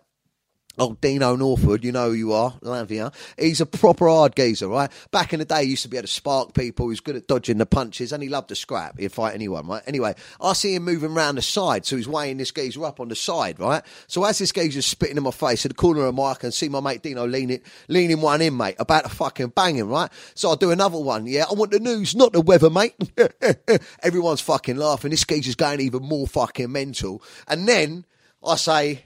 [0.77, 2.91] Oh, Dino Northwood, you know who you are, love.
[3.39, 4.91] He's a proper hard geezer, right?
[5.13, 6.87] Back in the day, he used to be able to spark people.
[6.87, 8.99] He was good at dodging the punches, and he loved to scrap.
[8.99, 9.83] He'd fight anyone, right?
[9.87, 13.09] Anyway, I see him moving around the side, so he's weighing this geezer up on
[13.09, 13.85] the side, right?
[14.09, 16.35] So as this geezer's spitting in my face at the corner of my eye, I
[16.35, 19.89] can see my mate Dino leaning, leaning one in, mate, about to fucking bang him,
[19.89, 20.11] right?
[20.35, 21.45] So I do another one, yeah?
[21.49, 22.97] I want the news, not the weather, mate.
[24.03, 25.13] Everyone's fucking laughing.
[25.13, 27.23] This geezer's going even more fucking mental.
[27.47, 28.07] And then
[28.43, 29.05] I say,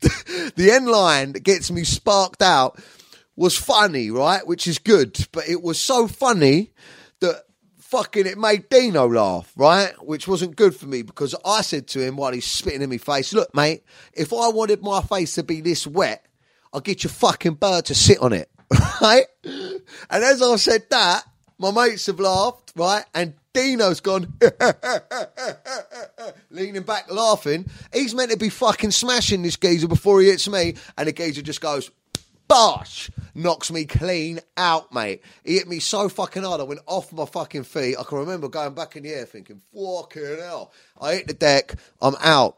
[0.56, 2.80] the end line that gets me sparked out
[3.36, 4.46] was funny, right?
[4.46, 6.72] Which is good, but it was so funny
[7.20, 7.44] that
[7.78, 9.92] fucking it made Dino laugh, right?
[10.04, 12.98] Which wasn't good for me because I said to him while he's spitting in my
[12.98, 16.26] face, look, mate, if I wanted my face to be this wet,
[16.72, 18.50] I'll get your fucking bird to sit on it,
[19.00, 19.24] right?
[19.44, 19.80] And
[20.24, 21.24] as I said that,
[21.58, 23.04] my mates have laughed, right?
[23.14, 24.34] And Dino's gone,
[26.50, 27.66] leaning back, laughing.
[27.92, 31.42] He's meant to be fucking smashing this geezer before he hits me, and the geezer
[31.42, 31.90] just goes,
[32.46, 35.22] bosh, knocks me clean out, mate.
[35.44, 37.96] He hit me so fucking hard, I went off my fucking feet.
[37.98, 40.72] I can remember going back in the air thinking, fucking hell.
[41.00, 42.57] I hit the deck, I'm out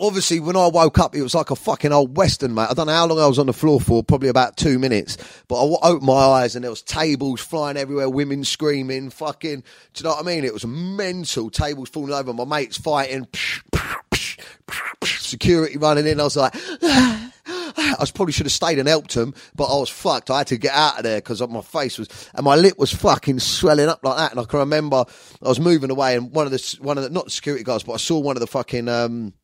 [0.00, 2.68] obviously when I woke up, it was like a fucking old western, mate.
[2.70, 5.16] I don't know how long I was on the floor for, probably about two minutes.
[5.46, 9.60] But I opened my eyes and there was tables flying everywhere, women screaming, fucking.
[9.60, 10.44] Do you know what I mean?
[10.44, 11.50] It was mental.
[11.50, 13.28] Tables falling over, my mates fighting,
[15.04, 16.18] security running in.
[16.20, 16.54] I was like.
[17.76, 20.30] I probably should have stayed and helped him, but I was fucked.
[20.30, 22.92] I had to get out of there because my face was and my lip was
[22.92, 24.30] fucking swelling up like that.
[24.32, 25.04] And I can remember
[25.42, 27.84] I was moving away, and one of the one of the not the security guards,
[27.84, 29.34] but I saw one of the fucking um,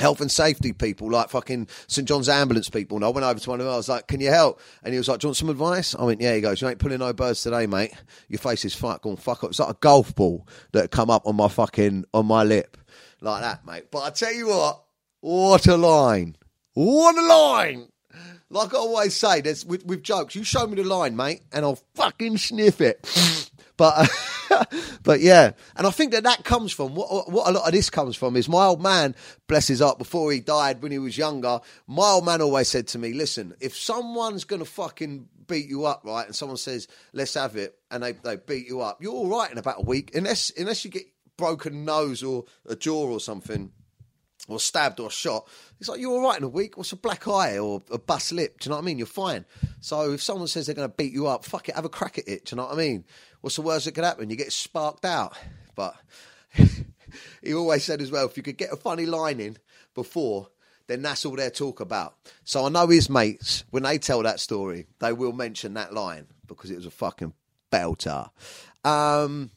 [0.00, 2.96] health and safety people, like fucking St John's ambulance people.
[2.96, 3.74] And I went over to one of them.
[3.74, 5.94] I was like, "Can you help?" And he was like, "Do you want some advice?"
[5.94, 7.92] I went, "Yeah." He goes, "You ain't pulling no birds today, mate.
[8.28, 11.26] Your face is fuck on fuck up." It's like a golf ball that come up
[11.26, 12.76] on my fucking on my lip,
[13.20, 13.90] like that, mate.
[13.90, 14.82] But I tell you what,
[15.20, 16.36] what a line!
[16.74, 17.88] What a line!
[18.52, 20.34] Like I always say, there's with, with jokes.
[20.34, 23.49] You show me the line, mate, and I'll fucking sniff it.
[23.80, 24.10] But
[24.50, 24.64] uh,
[25.02, 27.88] but yeah, and I think that that comes from what what a lot of this
[27.88, 29.14] comes from is my old man,
[29.46, 31.60] bless his heart, before he died when he was younger.
[31.86, 36.02] My old man always said to me, "Listen, if someone's gonna fucking beat you up,
[36.04, 39.28] right, and someone says let's have it, and they they beat you up, you're all
[39.28, 41.06] right in about a week, unless unless you get
[41.38, 43.72] broken nose or a jaw or something."
[44.48, 45.46] Or stabbed or shot,
[45.78, 46.76] it's like you're all right in a week.
[46.76, 48.60] What's a black eye or a bust lip?
[48.60, 48.98] Do you know what I mean?
[48.98, 49.44] You're fine.
[49.80, 52.18] So if someone says they're going to beat you up, fuck it, have a crack
[52.18, 52.46] at it.
[52.46, 53.04] Do you know what I mean?
[53.40, 54.30] what's the worst that could happen?
[54.30, 55.36] You get sparked out.
[55.74, 55.96] But
[57.42, 59.56] he always said as well, if you could get a funny line in
[59.94, 60.48] before,
[60.86, 62.16] then that's all they talk about.
[62.44, 66.26] So I know his mates, when they tell that story, they will mention that line
[66.46, 67.32] because it was a fucking
[67.72, 68.30] belter.
[68.84, 69.50] Um,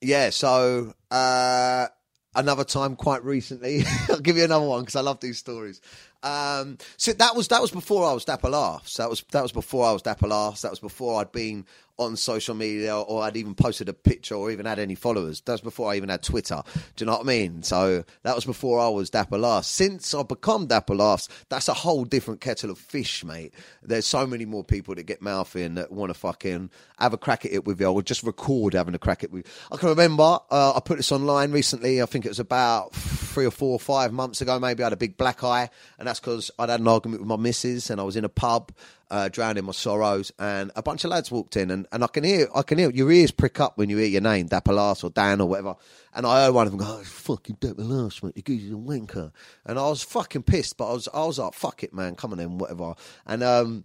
[0.00, 1.88] yeah, so uh,
[2.34, 5.80] another time quite recently, I'll give you another one because I love these stories.
[6.24, 8.96] Um, so that was that was before I was Dapper Laughs.
[8.96, 10.62] That was that was before I was Dapper Laughs.
[10.62, 11.66] That was before I'd been
[11.98, 15.40] on social media or I'd even posted a picture or even had any followers.
[15.42, 16.62] That was before I even had Twitter.
[16.96, 17.62] Do you know what I mean?
[17.62, 19.68] So that was before I was Dapper Laughs.
[19.68, 23.54] Since I've become Dapper Laughs, that's a whole different kettle of fish, mate.
[23.82, 27.18] There's so many more people that get mouthy and that want to fucking have a
[27.18, 29.46] crack at it with you or just record having a crack at it.
[29.70, 32.02] I can remember uh, I put this online recently.
[32.02, 34.82] I think it was about three or four or five months ago, maybe.
[34.82, 37.36] I had a big black eye, and that's because I'd had an argument with my
[37.36, 38.70] missus and I was in a pub
[39.10, 42.22] uh, drowning my sorrows, and a bunch of lads walked in, and, and I can
[42.24, 45.10] hear, I can hear your ears prick up when you hear your name, Dapper or
[45.10, 45.76] Dan or whatever,
[46.14, 49.32] and I heard one of them go, oh, "Fucking Dapper mate, you he's a wanker,"
[49.66, 52.32] and I was fucking pissed, but I was, I was like, "Fuck it, man, come
[52.32, 52.94] on in, whatever,"
[53.26, 53.84] and um,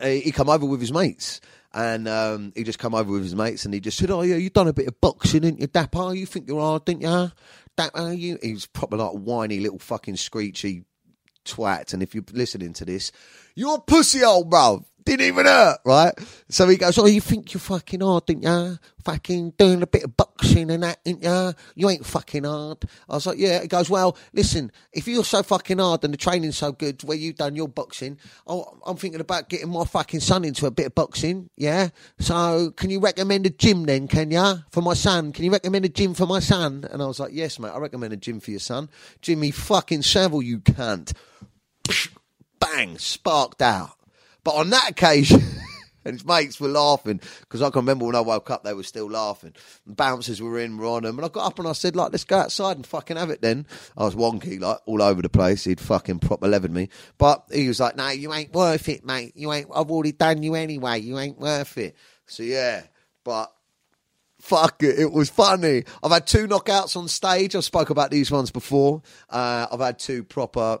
[0.00, 1.40] he come over with his mates.
[1.76, 4.36] And um, he just come over with his mates, and he just said, "Oh yeah,
[4.36, 6.14] you done a bit of boxing, didn't you, Dapper?
[6.14, 7.32] You think you're hard, didn't you?
[7.76, 10.84] Dapper, you?" He was proper like whiny little fucking screechy
[11.44, 11.92] twat.
[11.92, 13.10] And if you're listening to this,
[13.56, 14.84] you're a pussy old bro.
[15.04, 16.14] Didn't even hurt, right?
[16.48, 18.76] So he goes, Oh, you think you're fucking hard, didn't ya?
[19.04, 21.52] Fucking doing a bit of boxing and that, didn't ya?
[21.74, 22.78] You ain't fucking hard.
[23.08, 23.60] I was like, Yeah.
[23.60, 27.18] He goes, Well, listen, if you're so fucking hard and the training's so good where
[27.18, 30.86] you've done your boxing, oh, I'm thinking about getting my fucking son into a bit
[30.86, 31.90] of boxing, yeah?
[32.18, 34.56] So can you recommend a gym then, can ya?
[34.70, 35.32] For my son?
[35.32, 36.86] Can you recommend a gym for my son?
[36.90, 38.88] And I was like, Yes, mate, I recommend a gym for your son.
[39.20, 41.12] Jimmy fucking Savile, you can't
[42.58, 43.90] bang, sparked out.
[44.44, 45.42] But on that occasion,
[46.04, 48.82] and his mates were laughing because I can remember when I woke up, they were
[48.82, 49.54] still laughing.
[49.86, 52.12] The bouncers were in, were on them, and I got up and I said, like,
[52.12, 53.40] let's go outside and fucking have it.
[53.40, 55.64] Then I was wonky, like all over the place.
[55.64, 59.32] He'd fucking proper levered me, but he was like, "No, you ain't worth it, mate.
[59.34, 59.68] You ain't.
[59.74, 61.00] I've already done you anyway.
[61.00, 62.82] You ain't worth it." So yeah,
[63.24, 63.50] but
[64.40, 65.84] fuck it, it was funny.
[66.02, 67.56] I've had two knockouts on stage.
[67.56, 69.02] I've spoke about these ones before.
[69.30, 70.80] Uh, I've had two proper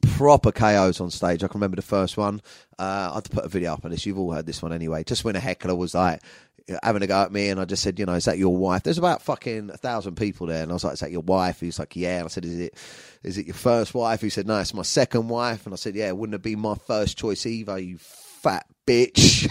[0.00, 1.42] proper KOs on stage.
[1.42, 2.40] I can remember the first one.
[2.78, 4.06] Uh, I had to put a video up on this.
[4.06, 5.04] You've all heard this one anyway.
[5.04, 6.20] Just when a heckler was like
[6.82, 8.82] having a go at me, and I just said, you know, is that your wife?
[8.82, 11.60] There's about fucking a thousand people there, and I was like, is that your wife?
[11.60, 12.18] He was like, yeah.
[12.18, 12.74] And I said, is it,
[13.22, 14.20] is it your first wife?
[14.20, 15.66] He said, no, it's my second wife.
[15.66, 17.78] And I said, yeah, it wouldn't have been my first choice either.
[17.78, 19.48] You fat bitch.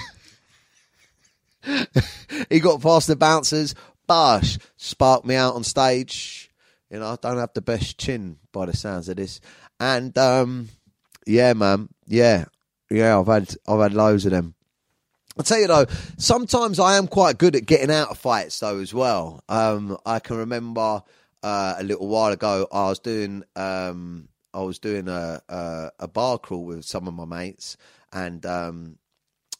[2.49, 3.75] he got past the bouncers.
[4.07, 6.49] Bosh, sparked me out on stage.
[6.89, 9.39] You know, I don't have the best chin by the sounds of this.
[9.79, 10.69] And um,
[11.25, 12.45] yeah, man, yeah,
[12.89, 13.19] yeah.
[13.19, 14.55] I've had I've had loads of them.
[15.37, 15.85] I tell you though,
[16.17, 19.41] sometimes I am quite good at getting out of fights though as well.
[19.47, 21.01] Um, I can remember
[21.43, 26.07] uh, a little while ago I was doing um, I was doing a, a, a
[26.07, 27.77] bar crawl with some of my mates,
[28.11, 28.97] and um,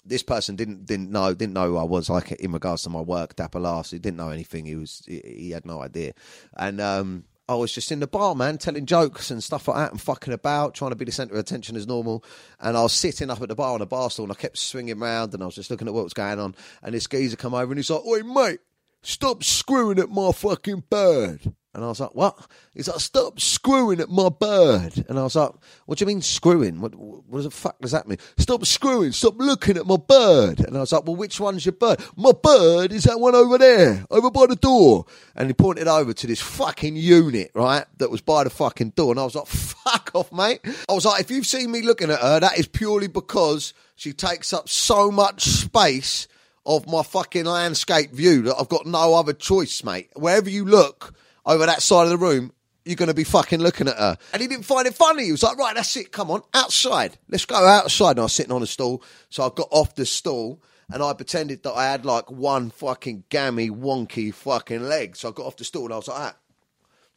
[0.04, 3.02] this person didn't didn't know didn't know who I was like in regards to my
[3.02, 3.36] work.
[3.36, 3.92] Dapper laughs.
[3.92, 4.66] He didn't know anything.
[4.66, 6.14] He was he, he had no idea,
[6.58, 9.92] and um, I was just in the bar, man, telling jokes and stuff like that
[9.92, 12.24] and fucking about, trying to be the centre of attention as normal.
[12.60, 14.60] And I was sitting up at the bar on a bar stool and I kept
[14.60, 16.54] swinging around and I was just looking at what was going on.
[16.84, 18.60] And this geezer come over and he's like, Oi, mate,
[19.02, 21.56] stop screwing at my fucking bird.
[21.74, 22.36] And I was like, what?
[22.74, 25.06] He's like, stop screwing at my bird.
[25.08, 25.52] And I was like,
[25.86, 26.82] what do you mean screwing?
[26.82, 28.18] What, what the fuck does that mean?
[28.40, 30.62] Stop screwing, stop looking at my bird.
[30.62, 32.02] And I was like, well, which one's your bird?
[32.16, 35.06] My bird is that one over there, over by the door.
[35.36, 39.12] And he pointed over to this fucking unit, right, that was by the fucking door.
[39.12, 40.62] And I was like, fuck off, mate.
[40.90, 44.12] I was like, if you've seen me looking at her, that is purely because she
[44.12, 46.28] takes up so much space
[46.66, 50.10] of my fucking landscape view that I've got no other choice, mate.
[50.16, 51.14] Wherever you look,
[51.50, 52.54] over that side of the room,
[52.86, 54.18] you're going to be fucking looking at her.
[54.34, 55.26] And he didn't find it funny.
[55.26, 56.12] He was like, right, that's it.
[56.12, 57.18] Come on, outside.
[57.28, 58.12] Let's go outside.
[58.12, 59.04] And I was sitting on a stool.
[59.30, 63.24] So I got off the stool and I pretended that I had like one fucking
[63.30, 65.16] gammy, wonky fucking leg.
[65.16, 66.38] So I got off the stool and I was like, that.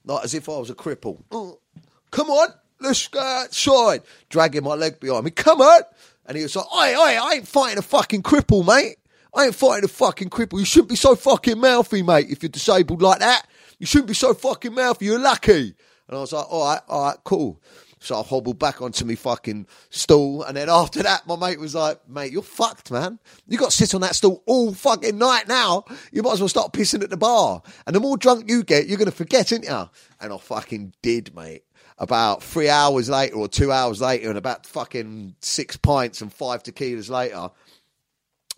[0.04, 1.22] Like as if I was a cripple.
[1.30, 1.60] Oh,
[2.10, 2.48] come on,
[2.80, 4.02] let's go outside.
[4.30, 5.30] Dragging my leg behind me.
[5.30, 5.82] Come on.
[6.26, 8.96] And he was like, oi, oi, I ain't fighting a fucking cripple, mate.
[9.34, 10.58] I ain't fighting a fucking cripple.
[10.58, 13.46] You shouldn't be so fucking mouthy, mate, if you're disabled like that.
[13.82, 15.06] You shouldn't be so fucking mouthy.
[15.06, 15.74] You're lucky.
[16.06, 17.60] And I was like, all right, all right, cool.
[17.98, 20.44] So I hobbled back onto my fucking stool.
[20.44, 23.18] And then after that, my mate was like, mate, you're fucked, man.
[23.48, 25.84] You got to sit on that stool all fucking night now.
[26.12, 27.60] You might as well start pissing at the bar.
[27.84, 29.90] And the more drunk you get, you're going to forget, ain't you?
[30.20, 31.64] And I fucking did, mate.
[31.98, 36.62] About three hours later or two hours later and about fucking six pints and five
[36.62, 37.50] tequilas later,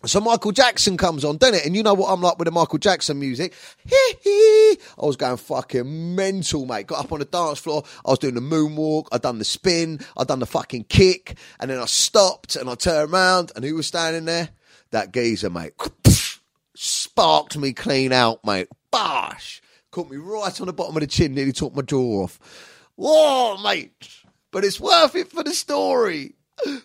[0.07, 1.65] So Michael Jackson comes on, doesn't it?
[1.65, 3.53] And you know what I'm like with the Michael Jackson music.
[3.85, 4.77] Hee hee.
[5.01, 6.87] I was going fucking mental, mate.
[6.87, 7.83] Got up on the dance floor.
[8.05, 9.07] I was doing the moonwalk.
[9.11, 9.99] I'd done the spin.
[10.15, 11.37] I'd done the fucking kick.
[11.59, 14.49] And then I stopped and I turned around and who was standing there?
[14.91, 15.73] That geezer, mate.
[16.75, 18.67] Sparked me clean out, mate.
[18.91, 19.61] Bosh!
[19.91, 22.39] Caught me right on the bottom of the chin, nearly took my jaw off.
[22.95, 23.93] Whoa, mate.
[24.51, 26.35] But it's worth it for the story.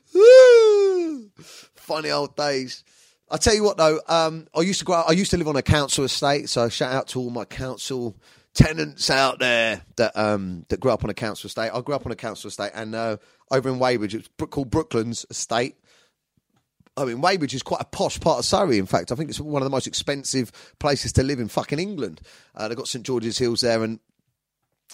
[1.74, 2.84] Funny old days.
[3.30, 4.96] I tell you what though, um, I used to grow.
[4.96, 8.16] I used to live on a council estate, so shout out to all my council
[8.54, 11.70] tenants out there that um, that grew up on a council estate.
[11.72, 13.18] I grew up on a council estate, and uh,
[13.50, 15.76] over in Weybridge, it's called Brooklands Estate.
[16.96, 18.78] I mean, Weybridge is quite a posh part of Surrey.
[18.78, 21.78] In fact, I think it's one of the most expensive places to live in fucking
[21.78, 22.20] England.
[22.54, 24.00] Uh, they've got St George's Hills there, and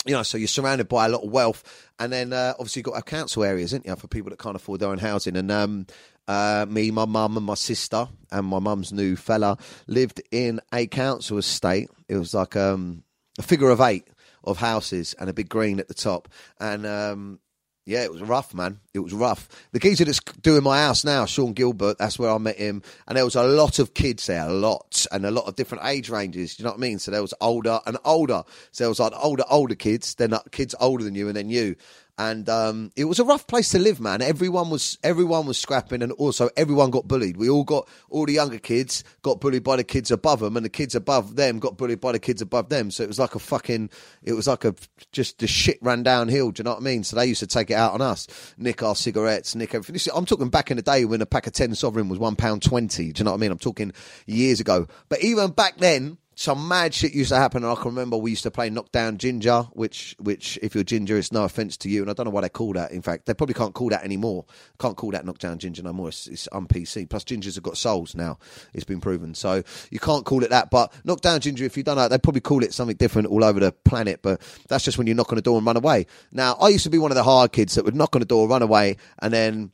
[0.04, 2.86] you know, so you're surrounded by a lot of wealth, and then uh, obviously you've
[2.86, 5.36] got our council areas, isn't you, for people that can't afford their own housing.
[5.36, 5.86] And um,
[6.28, 9.56] uh, me, my mum, and my sister, and my mum's new fella
[9.86, 11.88] lived in a council estate.
[12.08, 13.04] It was like um,
[13.38, 14.08] a figure of eight
[14.44, 16.28] of houses and a big green at the top.
[16.60, 17.40] And um,
[17.86, 18.80] yeah, it was rough, man.
[18.94, 19.48] It was rough.
[19.70, 22.82] The geezer that's doing my house now, Sean Gilbert, that's where I met him.
[23.06, 25.84] And there was a lot of kids there, a lot, and a lot of different
[25.84, 26.56] age ranges.
[26.56, 26.98] Do you know what I mean?
[26.98, 28.42] So there was older and older.
[28.72, 31.48] So there was like older, older kids, then uh, kids older than you, and then
[31.48, 31.76] you
[32.18, 34.22] and um, it was a rough place to live, man.
[34.22, 37.36] Everyone was everyone was scrapping, and also everyone got bullied.
[37.36, 40.64] We all got all the younger kids got bullied by the kids above them, and
[40.64, 42.90] the kids above them got bullied by the kids above them.
[42.90, 43.90] So it was like a fucking,
[44.22, 44.74] it was like a
[45.12, 46.52] just the shit ran downhill.
[46.52, 47.04] Do you know what I mean?
[47.04, 50.12] So they used to take it out on us, nick our cigarettes, nick everything.
[50.14, 52.62] I'm talking back in the day when a pack of ten sovereign was one pound
[52.62, 53.12] twenty.
[53.12, 53.52] Do you know what I mean?
[53.52, 53.92] I'm talking
[54.26, 54.86] years ago.
[55.08, 58.30] But even back then some mad shit used to happen, and I can remember we
[58.30, 62.02] used to play Knockdown Ginger, which, which if you're ginger, it's no offense to you,
[62.02, 62.92] and I don't know why they call that.
[62.92, 64.44] In fact, they probably can't call that anymore.
[64.78, 66.08] Can't call that Knockdown Ginger no more.
[66.08, 67.08] It's, it's on PC.
[67.08, 68.38] Plus, gingers have got souls now.
[68.74, 70.70] It's been proven, so you can't call it that.
[70.70, 73.58] But Knockdown Ginger, if you don't know, they probably call it something different all over
[73.58, 74.20] the planet.
[74.20, 76.06] But that's just when you knock on the door and run away.
[76.32, 78.26] Now, I used to be one of the hard kids that would knock on the
[78.26, 79.72] door, run away, and then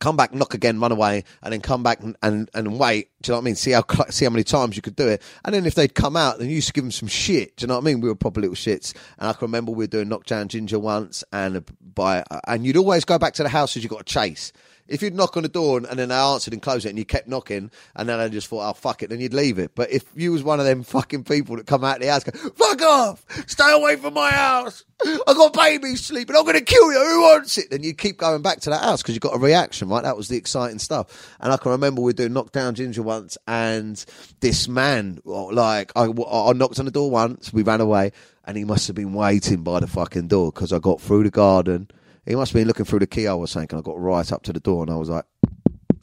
[0.00, 3.10] come back, knock again, run away, and then come back and, and, and wait.
[3.22, 3.54] Do you know what I mean?
[3.54, 5.22] See how see how many times you could do it.
[5.44, 7.56] And then if they'd come out, then you used to give them some shit.
[7.56, 8.00] Do you know what I mean?
[8.00, 8.94] We were proper little shits.
[9.18, 13.04] And I can remember we were doing knockdown ginger once, and by and you'd always
[13.04, 14.52] go back to the house as you got a chase.
[14.86, 16.98] If you'd knock on the door and, and then I answered and closed it and
[16.98, 19.74] you kept knocking and then I just thought, oh, fuck it, then you'd leave it.
[19.74, 22.24] But if you was one of them fucking people that come out of the house
[22.24, 24.84] go, fuck off, stay away from my house.
[25.02, 26.36] I got babies sleeping.
[26.36, 26.98] I'm going to kill you.
[26.98, 27.70] Who wants it?
[27.70, 30.02] Then you keep going back to that house because you got a reaction, right?
[30.02, 31.34] That was the exciting stuff.
[31.40, 34.02] And I can remember we were doing knockdown ginger once and
[34.40, 37.52] this man, oh, like, I, I knocked on the door once.
[37.52, 38.12] We ran away
[38.44, 41.30] and he must have been waiting by the fucking door because I got through the
[41.30, 41.88] garden
[42.26, 43.76] he must have been looking through the keyhole or something.
[43.76, 45.24] And I got right up to the door and I was like,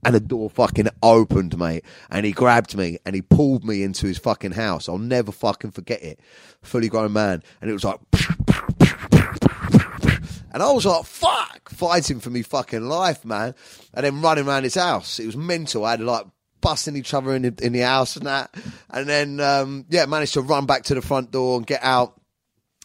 [0.03, 1.85] and the door fucking opened, mate.
[2.09, 4.89] And he grabbed me and he pulled me into his fucking house.
[4.89, 6.19] I'll never fucking forget it.
[6.61, 7.43] Fully grown man.
[7.61, 7.99] And it was like,
[10.53, 13.55] and I was like, fuck, fighting for me fucking life, man.
[13.93, 15.19] And then running around his house.
[15.19, 15.85] It was mental.
[15.85, 16.25] I had like
[16.61, 18.53] busting each other in the, in the house and that.
[18.89, 22.19] And then, um, yeah, managed to run back to the front door and get out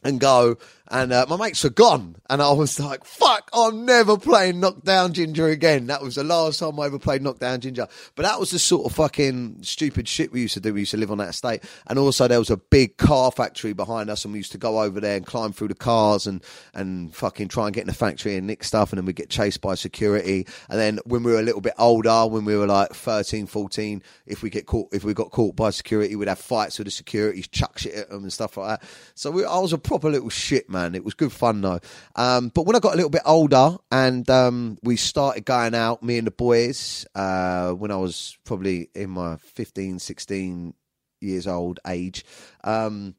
[0.05, 3.51] and go and uh, my mates were gone, and I was like, "Fuck!
[3.53, 7.61] I'm never playing Knockdown Ginger again." That was the last time I ever played Knockdown
[7.61, 7.89] Ginger.
[8.15, 10.75] But that was the sort of fucking stupid shit we used to do.
[10.75, 13.73] We used to live on that estate, and also there was a big car factory
[13.73, 16.43] behind us, and we used to go over there and climb through the cars and
[16.75, 19.29] and fucking try and get in the factory and nick stuff, and then we get
[19.29, 20.47] chased by security.
[20.69, 24.03] And then when we were a little bit older, when we were like 13, 14,
[24.27, 26.91] if we get caught, if we got caught by security, we'd have fights with the
[26.93, 28.89] security, chuck shit at them and stuff like that.
[29.15, 30.76] So we, I was a proper little shit man.
[30.95, 31.81] It was good fun though.
[32.15, 36.03] Um, but when I got a little bit older and um, we started going out,
[36.03, 40.75] me and the boys, uh, when I was probably in my 15, 16
[41.21, 42.25] years old age,
[42.65, 43.15] um,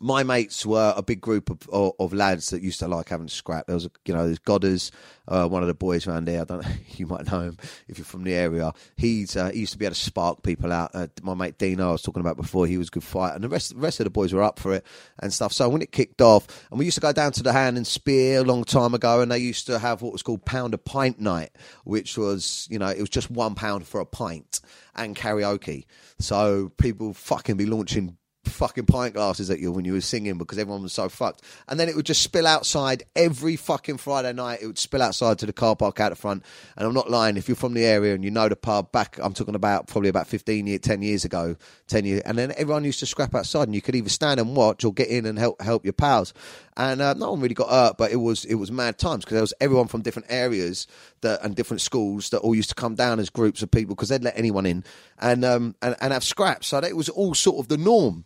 [0.00, 3.28] my mates were a big group of, of, of, lads that used to like having
[3.28, 3.66] scrap.
[3.66, 4.90] There was, a, you know, there's Godders,
[5.28, 6.40] uh, one of the boys around there.
[6.40, 6.64] I don't
[6.96, 8.72] you might know him if you're from the area.
[8.96, 10.90] He's uh, he used to be able to spark people out.
[10.94, 13.44] Uh, my mate Dino, I was talking about before, he was a good fighter, and
[13.44, 14.84] the rest the rest of the boys were up for it
[15.20, 15.52] and stuff.
[15.52, 17.86] So when it kicked off, and we used to go down to the hand and
[17.86, 20.78] spear a long time ago, and they used to have what was called pound a
[20.78, 21.50] pint night,
[21.84, 24.60] which was you know it was just one pound for a pint
[24.94, 25.84] and karaoke.
[26.18, 28.16] So people fucking be launching
[28.52, 31.42] fucking pint glasses at you when you were singing because everyone was so fucked.
[31.68, 34.60] And then it would just spill outside every fucking Friday night.
[34.62, 36.44] It would spill outside to the car park out the front.
[36.76, 37.36] And I'm not lying.
[37.36, 40.08] If you're from the area and you know the pub back, I'm talking about probably
[40.08, 41.56] about 15 years, 10 years ago,
[41.88, 42.22] 10 years.
[42.22, 44.92] And then everyone used to scrap outside and you could either stand and watch or
[44.92, 46.34] get in and help help your pals.
[46.76, 49.34] And uh, no one really got hurt, but it was it was mad times because
[49.34, 50.86] there was everyone from different areas
[51.20, 54.08] that and different schools that all used to come down as groups of people because
[54.08, 54.84] they'd let anyone in
[55.18, 56.68] and um and, and have scraps.
[56.68, 58.24] So it was all sort of the norm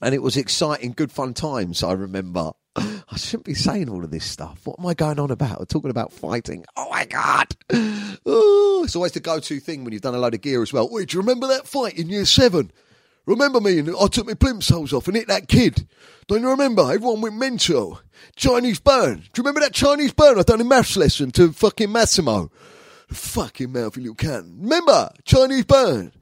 [0.00, 1.82] and it was exciting, good fun times.
[1.82, 2.52] I remember.
[2.76, 4.60] I shouldn't be saying all of this stuff.
[4.64, 5.60] What am I going on about?
[5.60, 6.64] I'm talking about fighting.
[6.76, 7.56] Oh my god!
[8.30, 10.88] Oh, it's always the go-to thing when you've done a load of gear as well.
[10.90, 12.70] Wait, do you remember that fight in year seven?
[13.26, 13.78] Remember me?
[13.78, 15.86] And I took my plimsolls off and hit that kid.
[16.26, 16.82] Don't you remember?
[16.82, 18.00] Everyone went mental.
[18.36, 19.16] Chinese burn.
[19.16, 22.50] Do you remember that Chinese burn I done in maths lesson to fucking Massimo?
[23.08, 24.42] Fucking mouthy little.
[24.58, 25.10] Remember?
[25.24, 26.12] Chinese burn.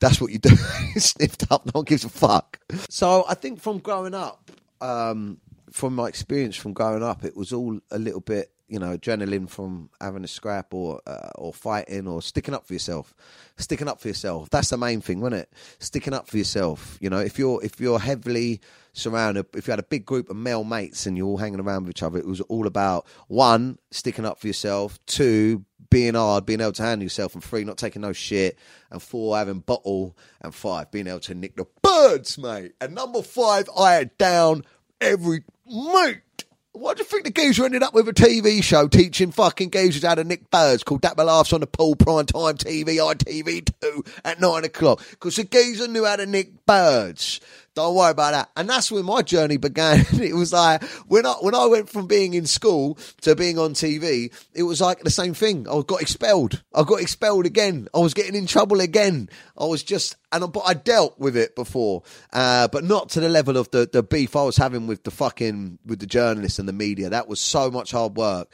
[0.00, 0.56] That's what you do.
[0.96, 2.58] Sniffed up, no one gives a fuck.
[2.88, 5.38] So I think from growing up, um,
[5.70, 9.48] from my experience from growing up, it was all a little bit, you know, adrenaline
[9.48, 13.14] from having a scrap or uh, or fighting or sticking up for yourself.
[13.56, 14.48] Sticking up for yourself.
[14.50, 15.52] That's the main thing, wasn't it?
[15.78, 16.96] Sticking up for yourself.
[17.00, 18.60] You know, if you're if you're heavily
[18.92, 21.84] surrounded, if you had a big group of male mates and you're all hanging around
[21.84, 26.46] with each other, it was all about one sticking up for yourself, two being hard,
[26.46, 28.58] being able to handle yourself, and three, not taking no shit,
[28.90, 32.72] and four, having bottle, and five, being able to nick the birds, mate.
[32.80, 34.64] And number five, I had down
[35.00, 36.44] every mate.
[36.72, 40.04] Why do you think the geezer ended up with a TV show teaching fucking geezers
[40.04, 44.40] how to nick birds called Dapper Laughs on the Pull Prime Time TV, ITV2 at
[44.40, 45.04] nine o'clock?
[45.10, 47.40] Because the geezer knew how to nick birds.
[47.74, 48.50] Don't worry about that.
[48.56, 50.04] And that's where my journey began.
[50.20, 53.74] it was like when I when I went from being in school to being on
[53.74, 55.68] TV, it was like the same thing.
[55.68, 56.62] I got expelled.
[56.74, 57.88] I got expelled again.
[57.94, 59.28] I was getting in trouble again.
[59.56, 62.02] I was just and but I dealt with it before,
[62.32, 65.10] uh, but not to the level of the the beef I was having with the
[65.12, 67.10] fucking with the journalists and the media.
[67.10, 68.48] That was so much hard work.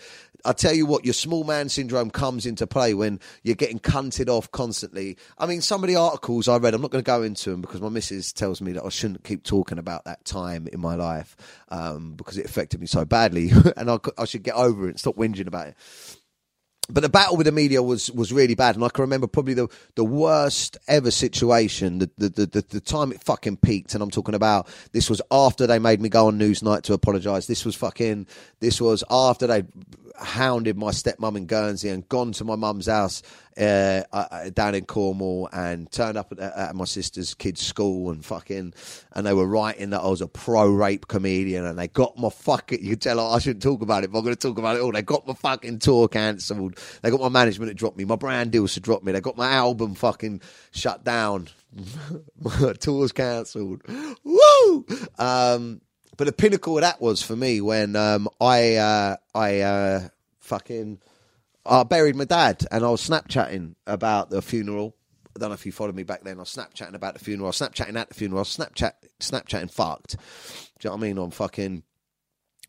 [0.47, 4.29] I tell you what, your small man syndrome comes into play when you're getting cunted
[4.29, 5.17] off constantly.
[5.39, 7.61] I mean, some of the articles I read, I'm not going to go into them
[7.61, 10.95] because my missus tells me that I shouldn't keep talking about that time in my
[10.95, 11.37] life
[11.69, 15.01] um, because it affected me so badly, and I, I should get over it and
[15.01, 15.77] stop whinging about it
[16.89, 19.55] but the battle with the media was was really bad, and I can remember probably
[19.55, 21.99] the the worst ever situation.
[21.99, 25.67] The the the, the time it fucking peaked, and I'm talking about this was after
[25.67, 27.47] they made me go on Newsnight to apologise.
[27.47, 28.27] This was fucking.
[28.61, 29.65] This was after they
[30.19, 33.23] hounded my stepmom in Guernsey and gone to my mum's house
[33.59, 38.75] uh, down in Cornwall and turned up at, at, my sister's kids' school and fucking
[39.13, 42.29] and they were writing that I was a pro rape comedian and they got my
[42.29, 44.83] fucking you tell I shouldn't talk about it but I'm going to talk about it
[44.83, 44.93] all.
[44.93, 46.79] They got my fucking tour cancelled.
[47.03, 48.05] They got my management to drop me.
[48.05, 49.13] My brand deals to drop me.
[49.13, 50.43] They got my album fucking
[50.73, 51.49] shut down.
[52.43, 53.83] My tours cancelled.
[54.25, 54.87] Woo!
[55.19, 55.81] Um
[56.17, 60.09] but the pinnacle of that was for me when um, I uh, I uh,
[60.41, 60.99] fucking
[61.69, 64.97] I buried my dad and I was Snapchatting about the funeral.
[65.35, 66.37] I don't know if you followed me back then.
[66.37, 67.47] I was Snapchatting about the funeral.
[67.47, 68.39] I was Snapchatting at the funeral.
[68.39, 70.13] I was Snapchat Snapchatting fucked.
[70.13, 70.19] Do
[70.83, 71.19] you know what I mean?
[71.19, 71.83] On fucking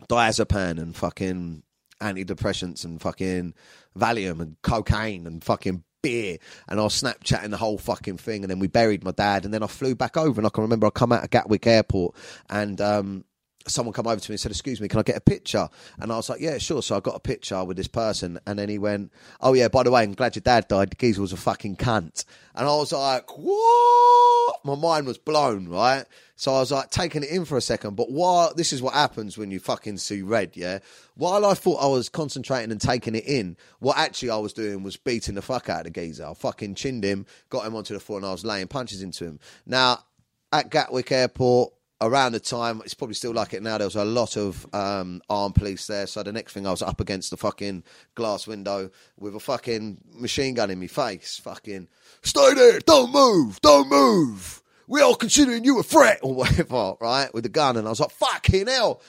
[0.09, 1.63] diazepam and fucking
[2.01, 3.53] antidepressants and fucking
[3.97, 6.37] Valium and cocaine and fucking beer
[6.67, 9.53] and I was Snapchatting the whole fucking thing and then we buried my dad and
[9.53, 12.15] then I flew back over and I can remember I come out of Gatwick Airport
[12.49, 13.25] and um,
[13.67, 16.11] someone come over to me and said, "Excuse me, can I get a picture?" And
[16.11, 18.69] I was like, "Yeah, sure." So I got a picture with this person, and then
[18.69, 19.11] he went,
[19.41, 20.97] "Oh yeah, by the way, I'm glad your dad died.
[20.97, 26.05] Geezer was a fucking cunt." And I was like, "What?" My mind was blown, right?
[26.35, 27.95] So I was like taking it in for a second.
[27.95, 30.79] But while this is what happens when you fucking see red, yeah.
[31.15, 34.83] While I thought I was concentrating and taking it in, what actually I was doing
[34.83, 36.27] was beating the fuck out of the geezer.
[36.27, 39.25] I fucking chinned him, got him onto the floor, and I was laying punches into
[39.25, 39.39] him.
[39.65, 40.03] Now
[40.51, 43.77] at Gatwick Airport around the time, it's probably still like it now.
[43.77, 46.07] There was a lot of um, armed police there.
[46.07, 47.83] So the next thing I was up against the fucking
[48.15, 51.39] glass window with a fucking machine gun in my face.
[51.43, 51.87] Fucking,
[52.21, 54.61] stay there, don't move, don't move.
[54.87, 57.33] We are all considering you a threat or whatever, right?
[57.33, 57.77] With the gun.
[57.77, 59.01] And I was like, fucking hell.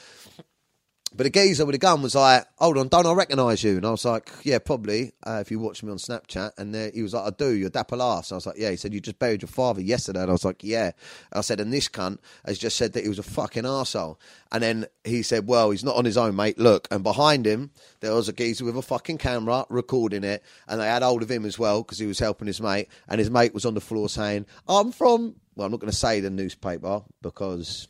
[1.15, 3.87] But the geezer with the gun was like, "Hold on, don't I recognise you?" And
[3.87, 7.15] I was like, "Yeah, probably." Uh, if you watch me on Snapchat, and he was
[7.15, 7.51] like, "I do.
[7.51, 10.21] You're dapper laughs." I was like, "Yeah." He said, "You just buried your father yesterday,"
[10.21, 10.91] and I was like, "Yeah."
[11.33, 14.19] I said, "And this cunt has just said that he was a fucking arsehole.
[14.53, 16.59] And then he said, "Well, he's not on his own, mate.
[16.59, 20.79] Look." And behind him, there was a geezer with a fucking camera recording it, and
[20.79, 23.31] they had hold of him as well because he was helping his mate, and his
[23.31, 26.31] mate was on the floor saying, "I'm from." Well, I'm not going to say the
[26.31, 27.89] newspaper because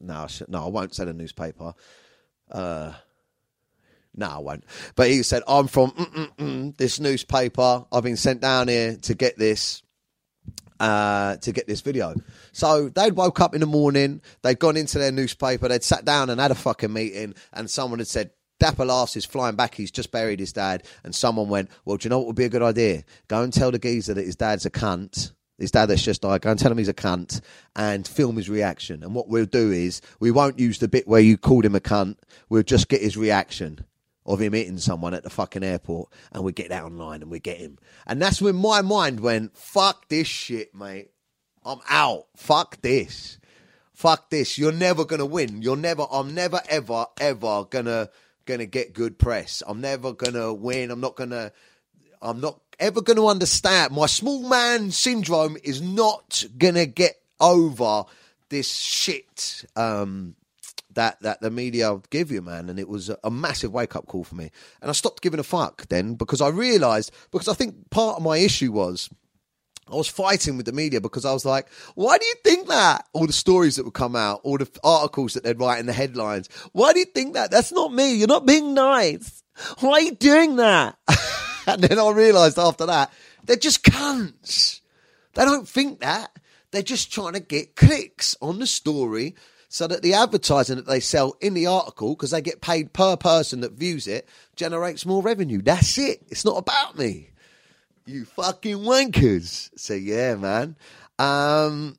[0.00, 1.74] no, no, I won't say the newspaper.
[2.50, 2.92] Uh,
[4.14, 4.64] no, I won't.
[4.96, 7.84] But he said, I'm from this newspaper.
[7.92, 9.82] I've been sent down here to get this.
[10.80, 12.14] uh, to get this video.
[12.52, 16.30] So they'd woke up in the morning, they'd gone into their newspaper, they'd sat down
[16.30, 19.74] and had a fucking meeting, and someone had said, Dapper laughs is flying back.
[19.74, 20.82] He's just buried his dad.
[21.04, 23.04] And someone went, Well, do you know what would be a good idea?
[23.28, 25.32] Go and tell the geezer that his dad's a cunt.
[25.60, 26.42] His dad that's just died.
[26.42, 27.40] Go and tell him he's a cunt
[27.76, 29.02] and film his reaction.
[29.02, 31.80] And what we'll do is we won't use the bit where you called him a
[31.80, 32.16] cunt.
[32.48, 33.84] We'll just get his reaction
[34.26, 37.40] of him hitting someone at the fucking airport and we get that online and we
[37.40, 37.78] get him.
[38.06, 41.10] And that's when my mind went, fuck this shit, mate.
[41.64, 42.26] I'm out.
[42.36, 43.38] Fuck this.
[43.92, 44.56] Fuck this.
[44.56, 45.60] You're never gonna win.
[45.60, 48.08] You're never I'm never ever ever gonna
[48.46, 49.62] gonna get good press.
[49.66, 50.90] I'm never gonna win.
[50.90, 51.52] I'm not gonna
[52.22, 53.92] I'm not ever gonna understand.
[53.92, 58.04] My small man syndrome is not gonna get over
[58.48, 59.64] this shit.
[59.76, 60.34] Um
[60.94, 62.68] that that the media give you, man.
[62.68, 64.50] And it was a massive wake up call for me.
[64.80, 68.22] And I stopped giving a fuck then because I realised because I think part of
[68.22, 69.08] my issue was
[69.90, 73.06] I was fighting with the media because I was like, why do you think that?
[73.12, 75.92] All the stories that would come out, all the articles that they'd write in the
[75.92, 76.48] headlines.
[76.72, 77.50] Why do you think that?
[77.50, 78.14] That's not me.
[78.14, 79.42] You're not being nice.
[79.80, 80.96] Why are you doing that?
[81.66, 83.12] and then I realised after that,
[83.44, 84.80] they're just cunts.
[85.34, 86.30] They don't think that.
[86.70, 89.34] They're just trying to get clicks on the story
[89.68, 93.16] so that the advertising that they sell in the article, because they get paid per
[93.16, 95.62] person that views it, generates more revenue.
[95.62, 96.22] That's it.
[96.28, 97.30] It's not about me
[98.10, 99.70] you fucking wankers.
[99.76, 100.76] So yeah, man.
[101.18, 101.96] Um,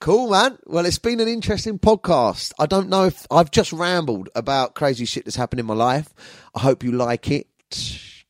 [0.00, 0.58] cool, man.
[0.66, 2.52] Well, it's been an interesting podcast.
[2.58, 6.12] I don't know if I've just rambled about crazy shit that's happened in my life.
[6.54, 7.46] I hope you like it.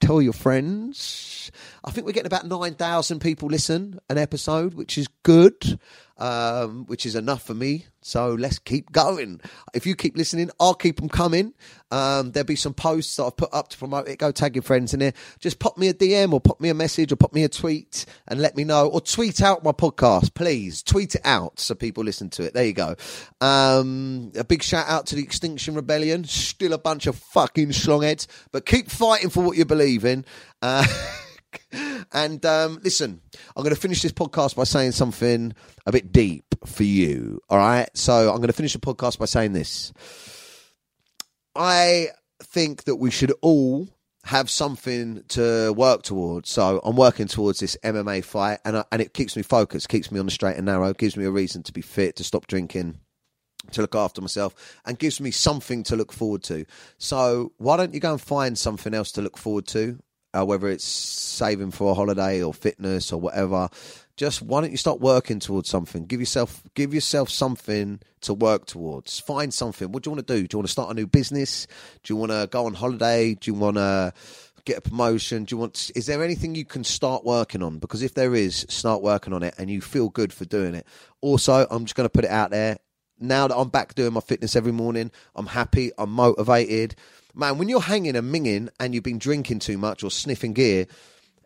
[0.05, 1.34] Tell your friends.
[1.85, 5.79] I think we're getting about 9,000 people listen an episode, which is good
[6.17, 7.87] um, which is enough for me.
[8.01, 9.41] So let's keep going.
[9.73, 11.55] If you keep listening, I'll keep them coming.
[11.91, 14.19] Um, there'll be some posts that I've put up to promote it.
[14.19, 15.15] Go tag your friends in there.
[15.39, 18.05] Just pop me a DM or pop me a message or pop me a tweet
[18.29, 18.89] and let me know.
[18.89, 20.83] Or tweet out my podcast, please.
[20.83, 22.55] Tweet it out so people listen to it.
[22.55, 22.95] There you go.
[23.41, 26.25] Um, a big shout out to the Extinction Rebellion.
[26.25, 30.25] Still a bunch of fucking slongheads, but keep fighting for what you believe in.
[30.63, 30.87] Uh,
[32.13, 33.21] And um, listen,
[33.57, 35.53] I'm going to finish this podcast by saying something
[35.85, 37.41] a bit deep for you.
[37.49, 37.89] All right.
[37.95, 39.93] So I'm going to finish the podcast by saying this.
[41.57, 42.09] I
[42.41, 43.89] think that we should all
[44.25, 46.51] have something to work towards.
[46.51, 50.11] So I'm working towards this MMA fight, and I, and it keeps me focused, keeps
[50.11, 52.47] me on the straight and narrow, gives me a reason to be fit, to stop
[52.47, 53.01] drinking,
[53.73, 54.55] to look after myself,
[54.87, 56.65] and gives me something to look forward to.
[56.97, 59.99] So why don't you go and find something else to look forward to?
[60.35, 63.69] Uh, whether it's saving for a holiday or fitness or whatever.
[64.17, 66.07] Just why don't you start working towards something?
[66.07, 69.19] Give yourself give yourself something to work towards.
[69.21, 69.91] Find something.
[69.91, 70.47] What do you want to do?
[70.47, 71.67] Do you want to start a new business?
[72.03, 73.35] Do you want to go on holiday?
[73.35, 74.13] Do you want to
[74.65, 75.45] get a promotion?
[75.45, 75.91] Do you want?
[75.97, 77.79] Is there anything you can start working on?
[77.79, 80.87] Because if there is, start working on it, and you feel good for doing it.
[81.21, 82.79] Also, I'm just going to put it out there.
[83.19, 85.91] Now that I'm back doing my fitness every morning, I'm happy.
[85.99, 86.95] I'm motivated
[87.35, 90.87] man, when you're hanging and minging and you've been drinking too much or sniffing gear,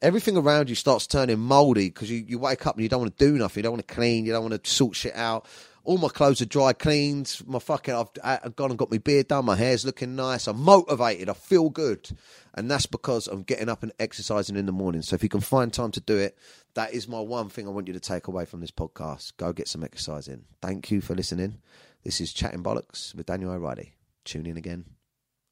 [0.03, 3.17] everything around you starts turning mouldy because you, you wake up and you don't want
[3.17, 3.61] to do nothing.
[3.61, 4.25] You don't want to clean.
[4.25, 5.47] You don't want to sort shit out.
[5.85, 7.41] All my clothes are dry cleaned.
[7.47, 9.47] My fucking, I've, I've gone and got my beard done.
[9.47, 10.47] My hair's looking nice.
[10.47, 11.31] I'm motivated.
[11.31, 12.11] I feel good.
[12.55, 15.01] And that's because I'm getting up and exercising in the morning.
[15.01, 16.37] So if you can find time to do it,
[16.75, 19.33] that is my one thing I want you to take away from this podcast.
[19.39, 20.45] Go get some exercise in.
[20.61, 21.59] Thank you for listening.
[22.05, 23.95] This is Chatting Bollocks with Daniel O'Reilly.
[24.25, 24.98] Tune in again.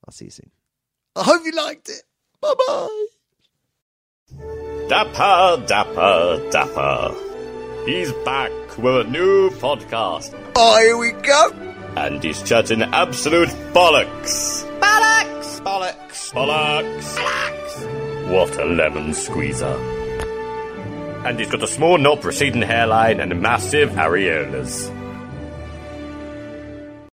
[0.06, 0.50] I'll see you soon.
[1.16, 2.02] I hope you liked it.
[2.40, 3.06] Bye bye.
[4.88, 7.14] Dapper, dapper, dapper.
[7.86, 10.34] He's back with a new podcast.
[10.54, 11.50] Oh, here we go.
[11.96, 14.64] And he's chatting absolute bollocks.
[14.80, 15.60] Bollocks!
[15.62, 16.32] Bollocks!
[16.32, 17.16] Bollocks!
[17.16, 18.30] Bollocks!
[18.30, 19.76] What a lemon squeezer.
[21.24, 24.90] And he's got a small knob receding hairline and massive areolas.